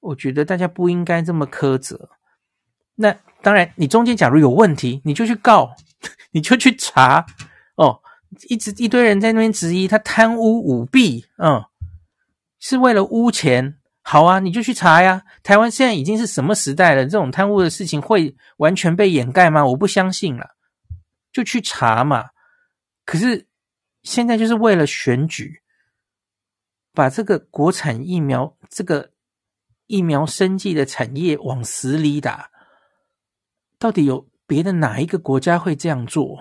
[0.00, 2.10] 我觉得大家不应该这么苛责。
[2.94, 5.74] 那当然，你中间假如有问题，你就去告，
[6.30, 7.26] 你就去查
[7.76, 8.00] 哦。
[8.48, 11.64] 一直一堆人在那边质疑他贪污舞弊，嗯，
[12.58, 13.78] 是为了污钱。
[14.02, 15.22] 好啊，你就去查呀。
[15.42, 17.04] 台湾现在已经是什么时代了？
[17.04, 19.64] 这种贪污的事情会完全被掩盖吗？
[19.66, 20.56] 我不相信了，
[21.32, 22.26] 就去查嘛。
[23.04, 23.48] 可是
[24.02, 25.60] 现在就是为了选举，
[26.92, 29.10] 把这个国产疫苗、这个
[29.86, 32.50] 疫苗生计的产业往死里打。
[33.78, 36.38] 到底有别的哪一个国家会这样做？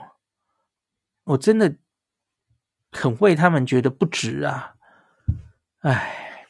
[1.24, 1.76] 我真的
[2.92, 4.76] 很为他们觉得不值啊！
[5.80, 6.46] 唉，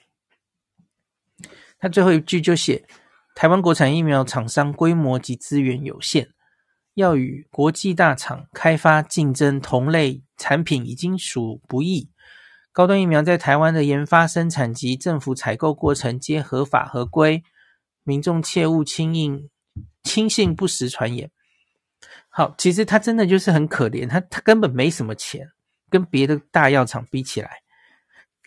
[1.80, 2.86] 他最后一句就写：
[3.36, 6.30] 台湾国产疫苗厂商规模及资源有限，
[6.96, 12.12] 要与国际大厂开发竞争同类产品已经属不易。
[12.74, 17.42] 高端疫苗在台湾的研发、生产及政府采购过程皆合法合规，
[18.04, 19.50] 民众切勿轻易。
[20.04, 21.32] 轻信不实传言。
[22.38, 25.50] 好，其实他真的就是很可怜，他他根本没什么钱，
[25.90, 27.50] 跟别的大药厂比起来。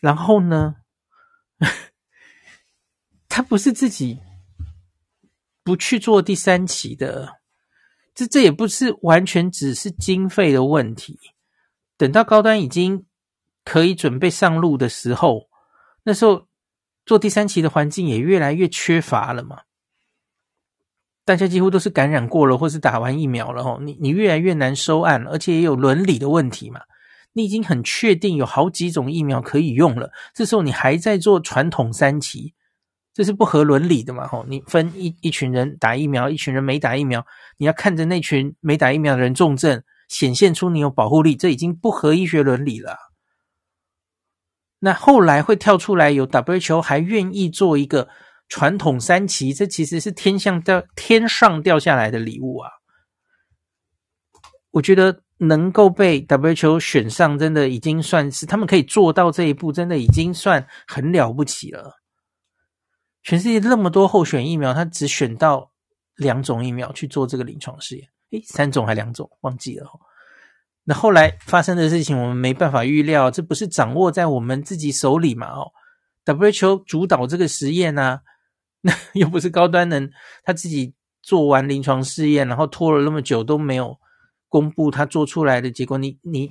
[0.02, 0.74] 然后呢，
[3.30, 4.20] 他不是自己
[5.64, 7.40] 不去做第三期的，
[8.14, 11.18] 这这也不是完全只是经费的问题。
[11.96, 13.06] 等到高端已经
[13.64, 15.48] 可以准备上路的时候，
[16.02, 16.46] 那时候
[17.06, 19.62] 做第三期的环境也越来越缺乏了嘛。
[21.28, 26.80] 大家几乎都是感染过了，或是打完疫苗了，吼，你你越来越难收案，而且也有伦理的问题嘛。
[27.34, 32.54] 你已经很确定有好几种疫苗可以用了，这时候你还在做传统三期，
[33.12, 34.46] 这是不合伦理的嘛，吼。
[34.48, 37.22] 你分一一群人打疫苗，一群人没打疫苗，
[37.58, 42.96] 你要看着那群没打疫苗的人重症，显现出你有保护力，这已经不合医学伦理了。
[44.78, 48.08] 那后来会跳出来有 WHO 还愿意做一个。
[48.48, 52.70] 传统三期，这其实是天上掉天上掉下来的礼物啊！
[54.70, 62.00] 我觉得能够被 WHO 选上，真的已经算是他们可以做到这一步，真的已经算很了不起了。
[63.22, 65.72] 全世界那么多候选疫苗，他只选到
[66.16, 69.86] 两种疫苗去做这个临床试验，诶，三种还两种忘记了。
[70.84, 75.48] 那后来发生的事情，我们没办法预料，这不是掌握在我们自己手里嘛？
[75.48, 75.70] 哦
[76.24, 78.22] ，WHO 主导这个实验啊。
[78.80, 80.10] 那又不是高端能
[80.44, 83.98] 他自己做完临床试验，然后拖了那么久都没有
[84.48, 86.50] 公布他做出来的结果，你你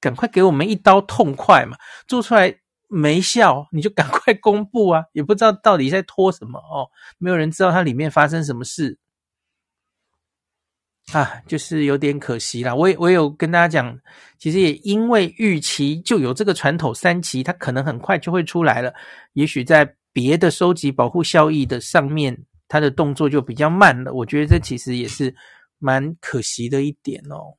[0.00, 1.76] 赶快给我们一刀痛快嘛！
[2.06, 2.54] 做出来
[2.88, 5.04] 没效，你就赶快公布啊！
[5.12, 8.98] 也不知道到底在拖什么哦，没有人知道它里面发生什么事
[11.12, 12.74] 啊，就是有点可惜啦。
[12.74, 13.98] 我也我有跟大家讲，
[14.38, 18.94] 其实也因为预期就有这个传统三期，它可能很快就会出来了，
[19.32, 22.46] 也许在别的收集保护效益的上面。
[22.66, 25.32] 他的动作就比较慢了，我觉得这其实也是
[25.78, 27.54] 蛮可惜的一点哦。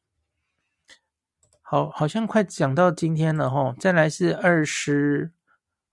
[1.62, 5.32] 好，好像快讲到今天了齁，再来是二十，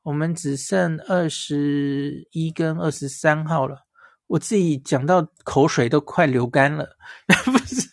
[0.03, 3.87] 我们只剩二十一跟二十三号了。
[4.29, 6.97] 我自己讲到口水都快流干了，
[7.45, 7.91] 不是？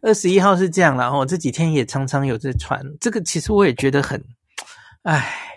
[0.00, 4.24] 二十一号是这样啦，齁，这几天也常常有在传，这个其实我也觉得很，
[5.02, 5.48] 唉。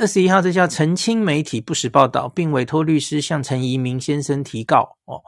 [0.00, 4.96] 二十一号，这叫澄清媒体不实报道，并委托律师向陈宜民先生提告。
[5.04, 5.20] 哦，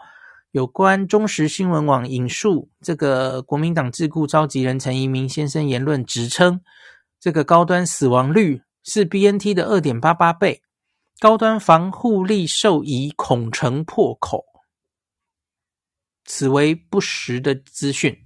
[0.52, 6.62] 有关中时新闻网引述这个国民党智库召集人陈宜民先生言论，指称
[7.20, 10.62] 这个高端死亡率是 BNT 的二点八八倍，
[11.20, 14.46] 高端防护力受疑恐成破口，
[16.24, 18.18] 此为不实的资讯。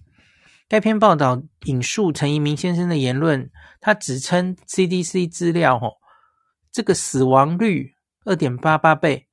[0.68, 5.97] 该篇报道引述陈宜民先生的言论，他指称 CDC 资料，哦。
[6.78, 9.26] 这个死亡率二点八八倍，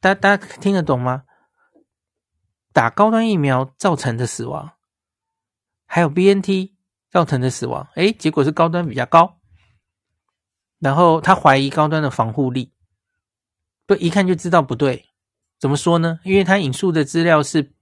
[0.00, 1.24] 大家大家听得懂吗？
[2.72, 4.72] 打高端疫苗造成的死亡，
[5.84, 6.72] 还有 BNT
[7.10, 9.38] 造成的死亡，诶，结果是高端比较高。
[10.78, 12.72] 然后他怀疑高端的防护力，
[13.84, 15.10] 不，一看就知道不对。
[15.58, 16.20] 怎么说呢？
[16.24, 17.74] 因为他引述的资料是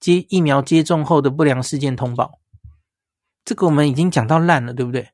[0.00, 2.40] 接疫苗接种后的不良事件通报，
[3.44, 5.12] 这个我们已经讲到烂了，对不对？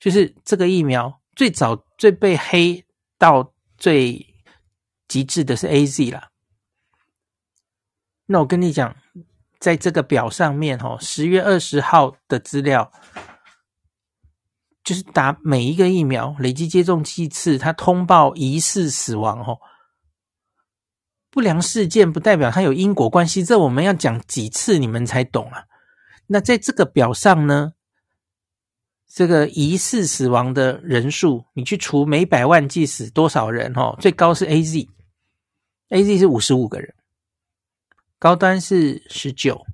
[0.00, 1.17] 就是这个疫苗。
[1.38, 2.84] 最早最被黑
[3.16, 4.34] 到最
[5.06, 6.30] 极致的是 AZ 啦。
[8.26, 8.96] 那我跟你讲，
[9.60, 12.90] 在这个表上面，哈，十月二十号的资料，
[14.82, 19.60] 就是打每一个疫苗累计接种剂次，它通报疑似死亡，哦，
[21.30, 25.66] 不良事件不代表它有因果关系，这我们要讲几次你们才懂啊？
[26.26, 27.74] 那在这个表上呢？
[29.08, 33.72] 这个疑似死亡的人数，你去除每百万计死多少人？
[33.74, 36.94] 哦，最高是 AZ，AZ 是五十五个人，
[38.18, 39.64] 高端是十九，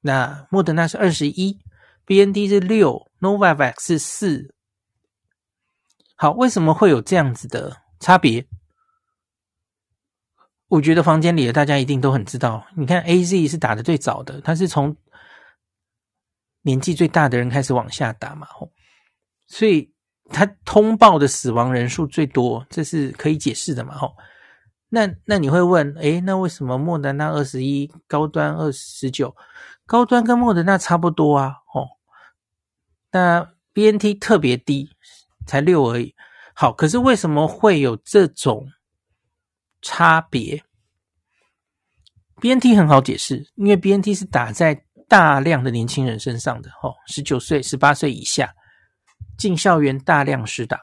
[0.00, 1.58] 那莫德纳是二十一
[2.06, 4.54] ，BNT 是六，Novavax 是四。
[6.14, 8.46] 好，为什么会有这样子的差别？
[10.68, 12.64] 我觉得房间里的大家一定都很知道。
[12.76, 14.96] 你看 AZ 是打的最早的，它是从。
[16.66, 18.72] 年纪最大的人开始往下打嘛吼，
[19.46, 19.94] 所以
[20.30, 24.16] 他通报的死亡人数最多，这是可以解释的嘛，吼。
[24.88, 29.36] 那那你会问，诶，那为什么莫德纳二十一，高端二十九，
[29.86, 31.86] 高端跟莫德纳差不多啊，吼。
[33.12, 34.90] 那 BNT 特别低，
[35.46, 36.16] 才六而已。
[36.52, 38.72] 好，可是为什么会有这种
[39.80, 40.64] 差别
[42.40, 44.85] ？BNT 很好解释，因为 BNT 是打在。
[45.08, 48.52] 大量的年轻人身上的哦，十九岁、十八岁以下
[49.38, 50.80] 进校园大量施打，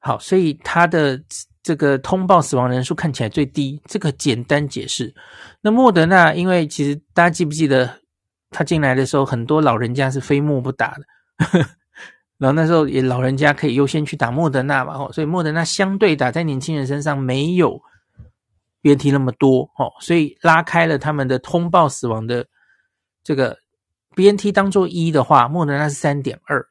[0.00, 1.22] 好，所以他的
[1.62, 3.80] 这个通报死亡人数看起来最低。
[3.86, 5.14] 这个简单解释。
[5.60, 8.00] 那莫德纳，因为其实大家记不记得
[8.50, 11.04] 他进来的时候，很多老人家是非莫不打的，
[12.38, 17.80] 然后那时候也老人家可以优先去打莫德纳嘛，所以莫德纳相对打在年轻人身上没有。
[18.86, 22.46] BNT 那么多哦，所以拉开了他们的通报死亡的
[23.24, 23.58] 这个
[24.14, 26.64] BNT 当做一的话，莫德纳是三点二，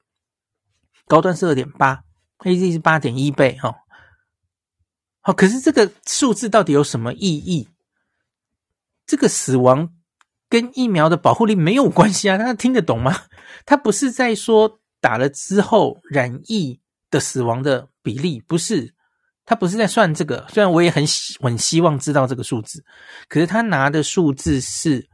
[1.07, 2.05] 高端是二点八
[2.39, 3.75] ，AZ 是八点一倍哈。
[5.19, 7.67] 好，可是这个数字到底有什么意义？
[9.05, 9.93] 这个死亡
[10.47, 13.13] 跟疫苗的保护力没有关系啊，大家听得懂吗？
[13.65, 16.79] 他不是在说打了之后染疫
[17.11, 18.94] 的死亡的比例，不是。
[19.45, 22.83] 他不是在算这个，虽然我也很希很希望知道这个数字，
[23.27, 25.07] 可是他拿的数字是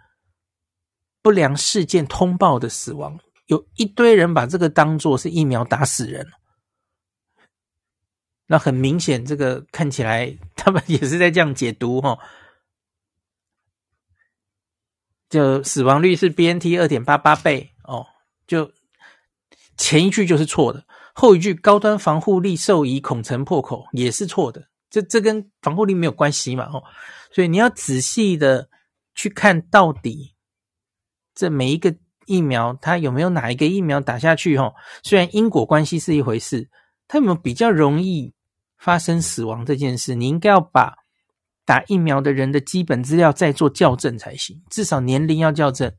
[1.21, 6.31] 不良事件通报的死亡，有一堆人把这个当做是疫苗打死人，
[8.47, 12.17] 那很明显，这个看起来他们也是在这样解读哈，
[15.29, 18.07] 就死亡率是 BNT 二点八八倍哦，
[18.47, 18.71] 就
[19.75, 20.85] 前一句就是错的。
[21.13, 26.83] 后一句高端防护力受疑恐成破口也是错的，这这跟防护力没有关系嘛，吼，
[27.31, 28.69] 所以你要仔细的
[29.13, 30.35] 去看到底
[31.35, 31.95] 这每一个
[32.25, 36.69] 疫苗它有没有哪一个疫苗打下去，吼，虽然因果关系是一回事，
[37.07, 38.33] 它有没有比较容易
[38.77, 40.95] 发生死亡这件事，你应该要把
[41.65, 45.93] 打疫苗的人的基本资料再做校正才行，至少年龄要校正，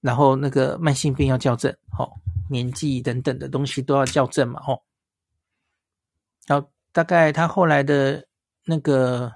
[0.00, 2.10] 然后那个慢性病要校正，哦，
[2.50, 4.80] 年纪等等的东西都要校正嘛，哦。
[6.46, 8.26] 然后大概他后来的
[8.64, 9.32] 那个。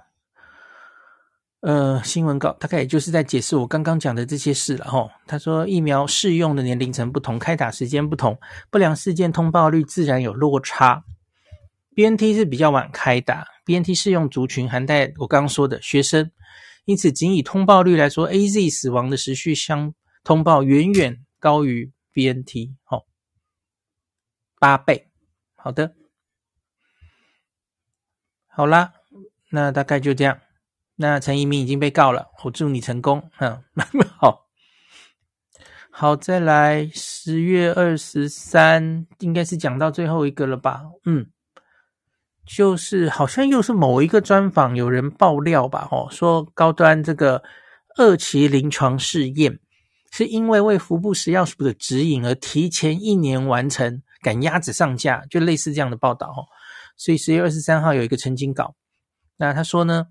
[1.66, 5.10] 呃，新闻稿大概也就是在解释我刚刚讲的这些事了齁。
[5.26, 8.38] 他说，疫苗适用的年龄层不同，开打时间不同，
[8.70, 11.02] 不良事件通报率自然有落差。
[11.96, 16.30] BNT 是比较晚开打，BNT 适用族群涵盖我刚刚说的学生，
[16.84, 19.94] 因此仅以通报率来说，AZ 死亡的时序相
[20.24, 23.04] 通报远远高于 BNT，齁，
[24.58, 25.10] 八倍。
[25.54, 25.94] 好的，
[28.46, 28.94] 好啦，
[29.50, 30.40] 那大概就这样。
[30.96, 33.30] 那陈怡民已经被告了，我祝你成功。
[33.38, 33.62] 嗯，
[34.18, 34.46] 好，
[35.90, 40.82] 好，再来十月二十三，应该是讲到最后一个了吧？
[41.04, 41.30] 嗯，
[42.46, 45.88] 就是好像又是某一个专访有人爆料吧？
[45.90, 47.42] 哦，说高端这个
[47.96, 49.58] 二期临床试验
[50.16, 56.46] 是因为为福布食药署的指引而提前一年完成，赶鸭子上架，就类似这样的报道哦。
[56.96, 58.76] 所以十月二十三号有一个澄清稿，
[59.36, 60.06] 那他说呢？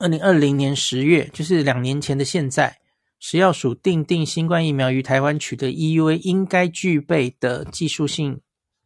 [0.00, 2.78] 二零二零年十月，就是两年前的现在，
[3.20, 8.40] 食药署订定新冠疫苗于台湾取得 EUA 应该具备的技术性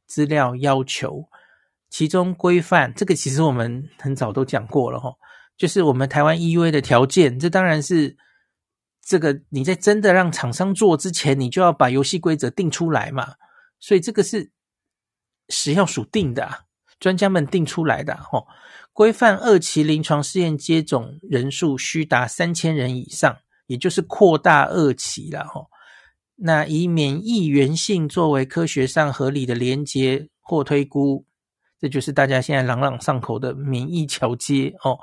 [0.06, 1.24] 资料要求，
[1.88, 5.14] 其中规范这个其实我们很早都讲过了哈，
[5.56, 8.14] 就是我们台湾 EUA 的条件，这当然是
[9.04, 13.34] 这个你在真的让厂商做之前，你就要把游戏规则定出来嘛，
[13.78, 14.50] 所以这个是
[15.50, 16.60] 食药署定的啊，
[16.98, 18.42] 专家们定出来的哈。
[18.94, 23.36] 规范二期临床试验接种人数需达三千人以上，
[23.66, 25.66] 也就是扩大二期了哈。
[26.36, 31.26] 那以免疫原性作为科学上合理的连接或推估，
[31.78, 34.98] 这就是大家现在朗朗上口的免疫桥接哦。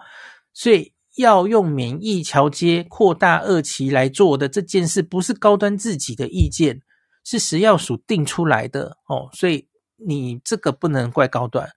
[0.54, 6.82] 所以要用免疫桥接扩大二期来做的这件事，不是高端自己的意见，
[7.24, 9.30] 是食药署定出来的哦。
[9.32, 11.70] 所以你这个不能怪高端。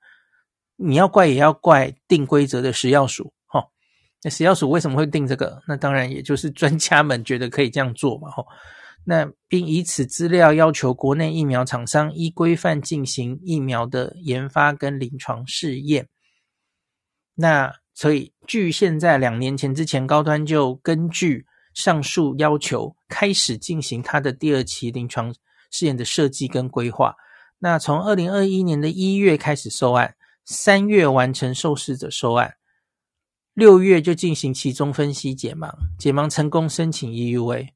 [0.76, 3.62] 你要怪也要怪定规则的食药署，哦，
[4.24, 5.62] 那食药署为什么会定这个？
[5.68, 8.44] 那当然也就是专家们觉得可以这样做嘛，齁。
[9.04, 16.08] 那并以此资料要求国内疫苗厂商依规范进行疫苗的研发跟临床试验。
[17.36, 25.34] 那所以距现在两年前之前，高端就根据上述要求开始进行它的第二期临床
[25.70, 27.16] 试验的设计跟规划。
[27.60, 30.14] 那从二零二一年的一月开始收案。
[30.46, 32.56] 三月完成受试者收案，
[33.54, 37.70] 六月就进行其中分析解盲，解盲成功申请 EUA，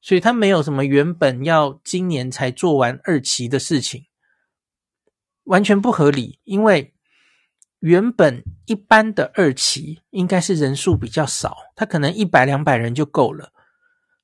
[0.00, 4.06] 所以他没有什么原本要今年才做完二期的事情，
[5.44, 6.40] 完全不合理。
[6.42, 6.92] 因为
[7.80, 13.52] 原本一般的二期应该是人数比较少，他可能一百两百人就够了，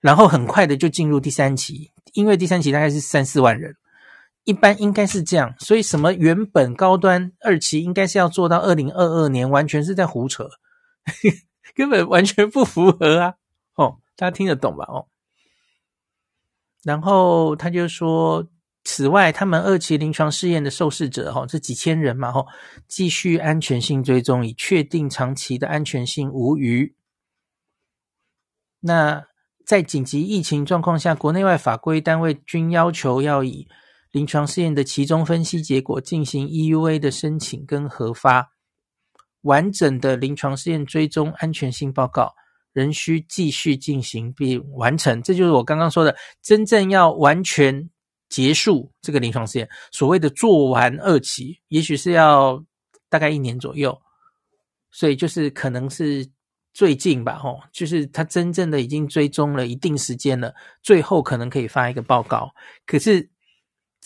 [0.00, 3.76] 然后很快的就进入第三期，因为第三期大概是三四万人。
[4.44, 10.50] 一般应该是这样，所以什么原本高端二期应该是要做到二零二二年，完全是在胡扯，
[11.74, 13.34] 根本完全不符合啊！
[13.76, 14.84] 哦，大家听得懂吧？
[14.86, 15.06] 哦，
[16.82, 18.46] 然后他就说，
[18.84, 22.44] 此外，他们二期临床试验的受试者，哈，这几千人嘛，哈，
[22.86, 26.94] 继续安全性追踪，以确定长期的安全性无虞。
[28.80, 29.24] 那
[29.64, 33.66] 在紧急疫情状况下，国内外法规单位均要求要以
[34.12, 38.50] 临床试验的期中分析结果进行 EUA 的申请跟核发，
[39.40, 42.34] 完整的临床试验追踪安全性报告
[42.74, 45.22] 仍需继续进行并完成。
[45.22, 47.88] 这就是我刚刚说的，真正要完全
[48.28, 52.64] 结束这个临床试验，所谓的做完二期，也许是要
[53.08, 54.00] 大概一年左右。
[54.90, 56.28] 所以就是可能是
[56.72, 62.54] 最近吧，吼，就是他真正的已经追踪了一定时间了，最后可能可以发一个报告。
[62.86, 63.30] 可是。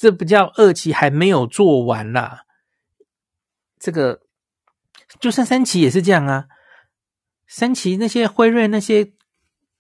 [0.01, 2.45] 这不叫二期还没有做完啦，
[3.81, 4.21] 这个
[5.19, 6.47] 就算三期也是这样啊。
[7.49, 9.11] 三期那些辉瑞那些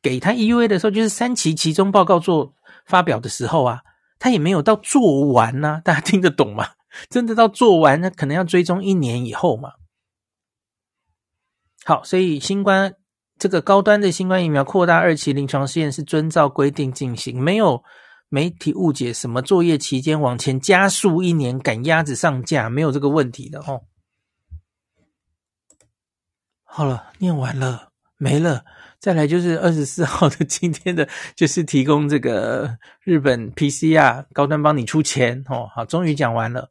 [0.02, 2.52] 给他 EUA 的时候，就是三期期中报告做
[2.84, 3.82] 发表的时候啊，
[4.18, 6.70] 他也没有到做完呢、 大家听得懂吗？
[7.10, 9.72] 真的到做完，那可能要追踪一年以后嘛。
[11.84, 12.94] 好，所以新冠
[13.38, 17.82] 这个高端的新冠疫苗扩大二期临床试验是遵照规定进行，没有。
[18.30, 23.84] 媒体误解什么作业期间往前加速一年赶鸭子上架，没有这个问题的哦。
[26.62, 27.88] 好了，念完了，
[28.18, 28.66] 没了。
[29.00, 35.68] 再来就是二十四号的 今天的，就是提供这个日本 PCR 高端帮你出钱哦。
[35.74, 36.68] 好，终于讲完了。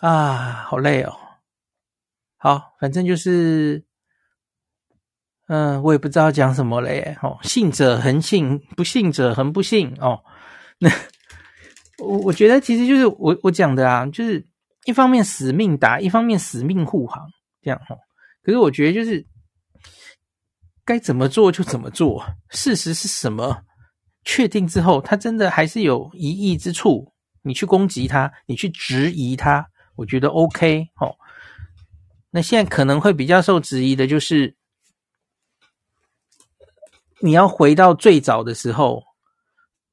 [0.00, 1.14] 啊，好累哦。
[2.36, 3.84] 好，反正就是，
[5.48, 7.16] 嗯，我也不知道讲什么了耶。
[7.22, 9.94] 哦，信者恒信，不信者恒不信。
[10.00, 10.22] 哦，
[10.78, 10.90] 那
[11.98, 14.46] 我我觉得其实就是我我讲的啊，就是
[14.84, 17.26] 一方面死命打，一方面死命护航，
[17.62, 17.96] 这样哦。
[18.42, 19.26] 可是我觉得就是
[20.84, 23.62] 该怎么做就怎么做，事实是什么？
[24.24, 27.12] 确定之后，他真的还是有疑义之处，
[27.42, 29.66] 你去攻击他，你去质疑他，
[29.96, 31.14] 我觉得 OK 哦。
[32.30, 34.56] 那现在可能会比较受质疑的就是，
[37.20, 39.02] 你要回到最早的时候，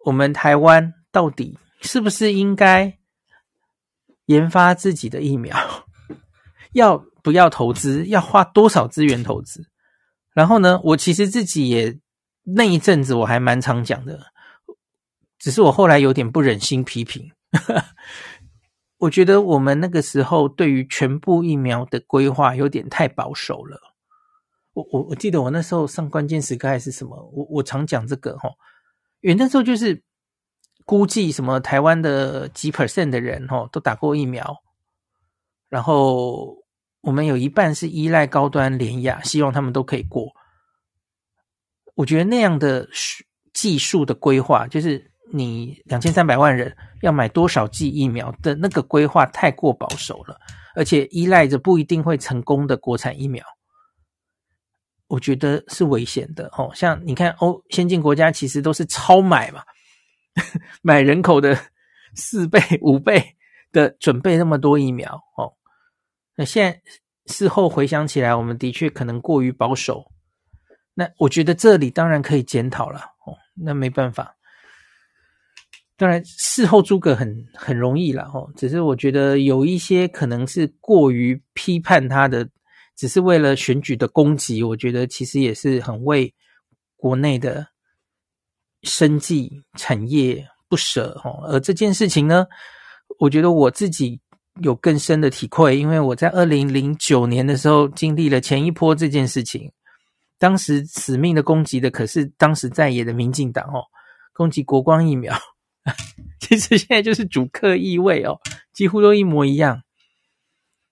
[0.05, 2.97] 我们台湾到底是不是应该
[4.25, 5.57] 研发自己的疫苗？
[6.73, 8.05] 要不要投资？
[8.07, 9.70] 要花多少资源投资？
[10.33, 11.99] 然后呢，我其实自己也。
[12.43, 14.19] 那一阵子我还蛮常讲的，
[15.37, 17.31] 只是我后来有点不忍心批评。
[18.97, 23.79] 我觉得我们那个时候对于全部疫苗的规划有点太保守了。
[24.73, 28.51] 我我我记得我那时候上关键时刻还是什么，我我常讲这个齁，
[29.21, 30.01] 因为那时候就是
[30.83, 34.63] 估计什么台湾的几 percent 的人齁都打过疫苗，
[35.69, 36.60] 然后
[37.01, 40.31] 我们有一半是依赖高端联亚，希望他们都可以过。
[41.95, 42.87] 我觉得那样的
[43.53, 50.39] 技术的规划，就是你两千三百万人要买多少剂疫苗的那个规划太过保守了，
[50.75, 53.43] 而且依赖着不一定会成功的国产疫苗，
[55.07, 56.71] 我觉得是危险的哦。
[56.73, 59.63] 像你看欧先进国家其实都是超买嘛，
[60.81, 61.57] 买人口的
[62.15, 63.35] 四倍五倍
[63.71, 65.51] 的准备那么多疫苗哦。
[66.35, 66.81] 那现在
[67.25, 70.05] 事后回想起来，我们的确可能过于保守。
[70.93, 74.35] 那我觉得这里当然可以检讨了哦，那没办法。
[75.95, 82.49] 当然事后诸葛很很容易了哦，只是我觉得有一些可能是过于批判他的，
[82.95, 86.33] 只是为了选举的攻击，我觉得其实也是很为
[86.95, 87.67] 国内的
[88.81, 91.45] 生计产业不舍哦。
[91.45, 92.47] 而这件事情呢，
[93.19, 94.19] 我觉得我自己
[94.61, 99.71] 有更深的体会，因为我在二零零九年的时候经历了前一波这件事情。
[100.37, 103.83] 当时死命的攻击的可是当时在野的民进党哦，
[104.33, 105.37] 攻击国光疫苗，
[106.41, 108.39] 其实现在就是主客意味哦，
[108.73, 109.83] 几乎都一模一样。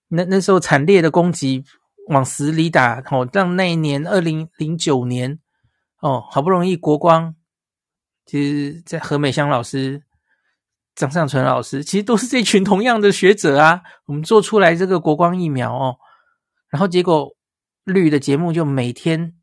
[0.08, 1.64] 那那时候惨烈的攻击
[2.10, 5.40] 往死里打哦，让那一年二零零九年
[6.00, 7.36] 哦，好不容易国光，
[8.26, 10.04] 其实在何美香老师、
[11.00, 15.96] 张上淳老师，其实都是这群同样的学者啊，我们做出来这个国光疫苗哦，
[16.70, 17.36] 然后结果
[17.86, 19.34] 绿的节目就每天。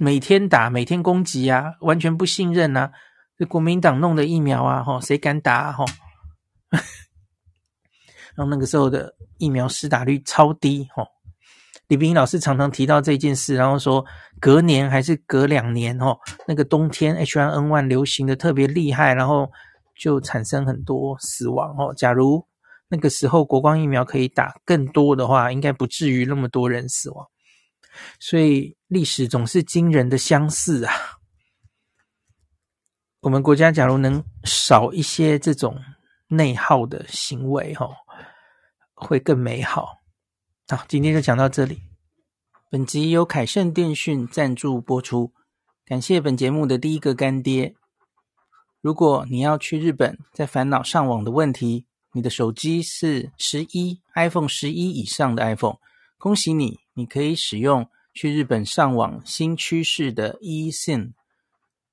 [0.00, 2.92] 每天打，每天攻击啊，完全不信任啊！
[3.36, 5.72] 这国民党弄的疫苗啊，吼，谁敢打啊？
[5.72, 5.84] 吼，
[6.70, 6.86] 然
[8.36, 11.04] 后那个时候的疫苗施打率超低，吼。
[11.88, 14.04] 李冰老师常常提到这件事，然后说
[14.38, 16.16] 隔年还是隔两年，吼，
[16.46, 19.50] 那个冬天 H1N1 流行的特别厉害，然后
[19.98, 21.92] 就产生很多死亡，哦。
[21.94, 22.46] 假如
[22.88, 27.26] 那个时候国光疫苗可以打更多的话，应该不至于那么多人死亡。
[28.20, 30.94] 所以历史总是惊人的相似啊！
[33.20, 35.76] 我们国家假如能少一些这种
[36.28, 37.92] 内耗的行为，吼，
[38.94, 39.98] 会更美好。
[40.68, 41.82] 好，今天就讲到这里。
[42.70, 45.32] 本集由凯盛电讯赞助播出，
[45.84, 47.74] 感谢本节目的第一个干爹。
[48.80, 55.78] 如果你要去日本，在烦恼上网的问题，你的手机是十一 iPhone 十一以上的 iPhone，
[56.16, 56.78] 恭喜你。
[56.94, 61.12] 你可以使用去日本上网新趋势的 eSIM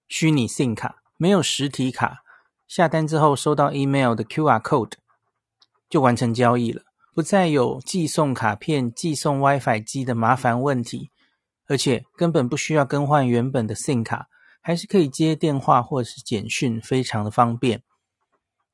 [0.08, 2.24] 虚拟 SIM 卡，没有实体卡，
[2.68, 4.94] 下单之后收到 email 的 QR code
[5.88, 6.82] 就完成交易了，
[7.14, 11.12] 不再有寄送卡片、寄送 WiFi 机的麻烦问题，
[11.68, 14.28] 而且根本不需要更换原本的 SIM 卡，
[14.68, 17.84] 还是可以接电话或者是简讯，非常的方便。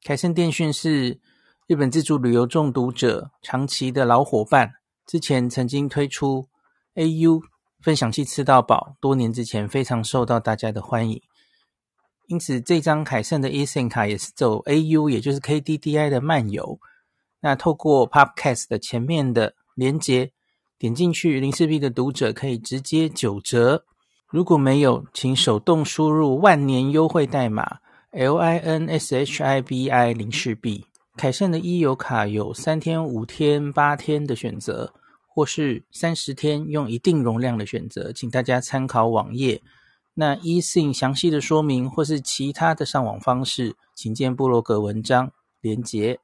[0.05, 1.19] 凯盛电讯是
[1.67, 4.75] 日本自助旅游中毒者长期的老伙伴。
[5.05, 6.47] 之前曾经推出
[6.95, 7.41] AU
[7.81, 11.21] 分享器吃到饱，多年之前非常受到大家的欢迎，
[12.27, 16.79] 因此这张凯盛的 eSIM 卡也是走 AU，也就是 KDDI 的漫游。
[17.41, 20.31] 那透过 Podcast 的前面的连接，
[20.77, 23.83] 点进去零四 B 的读者可以直接九折。
[24.32, 27.79] 如果没有，请手动输入万年优惠代码
[28.13, 29.36] LINSHIBI
[30.15, 30.86] 零四 B。
[31.17, 34.93] 凯盛的 e 游卡有三天、五天、八天的选择。
[35.34, 39.61] 或是三十天用一定容量的选择，请大家参考网页。
[40.13, 46.19] 那 eSIM 详细的说明或是其他的上网方式，请见部落格文章连结。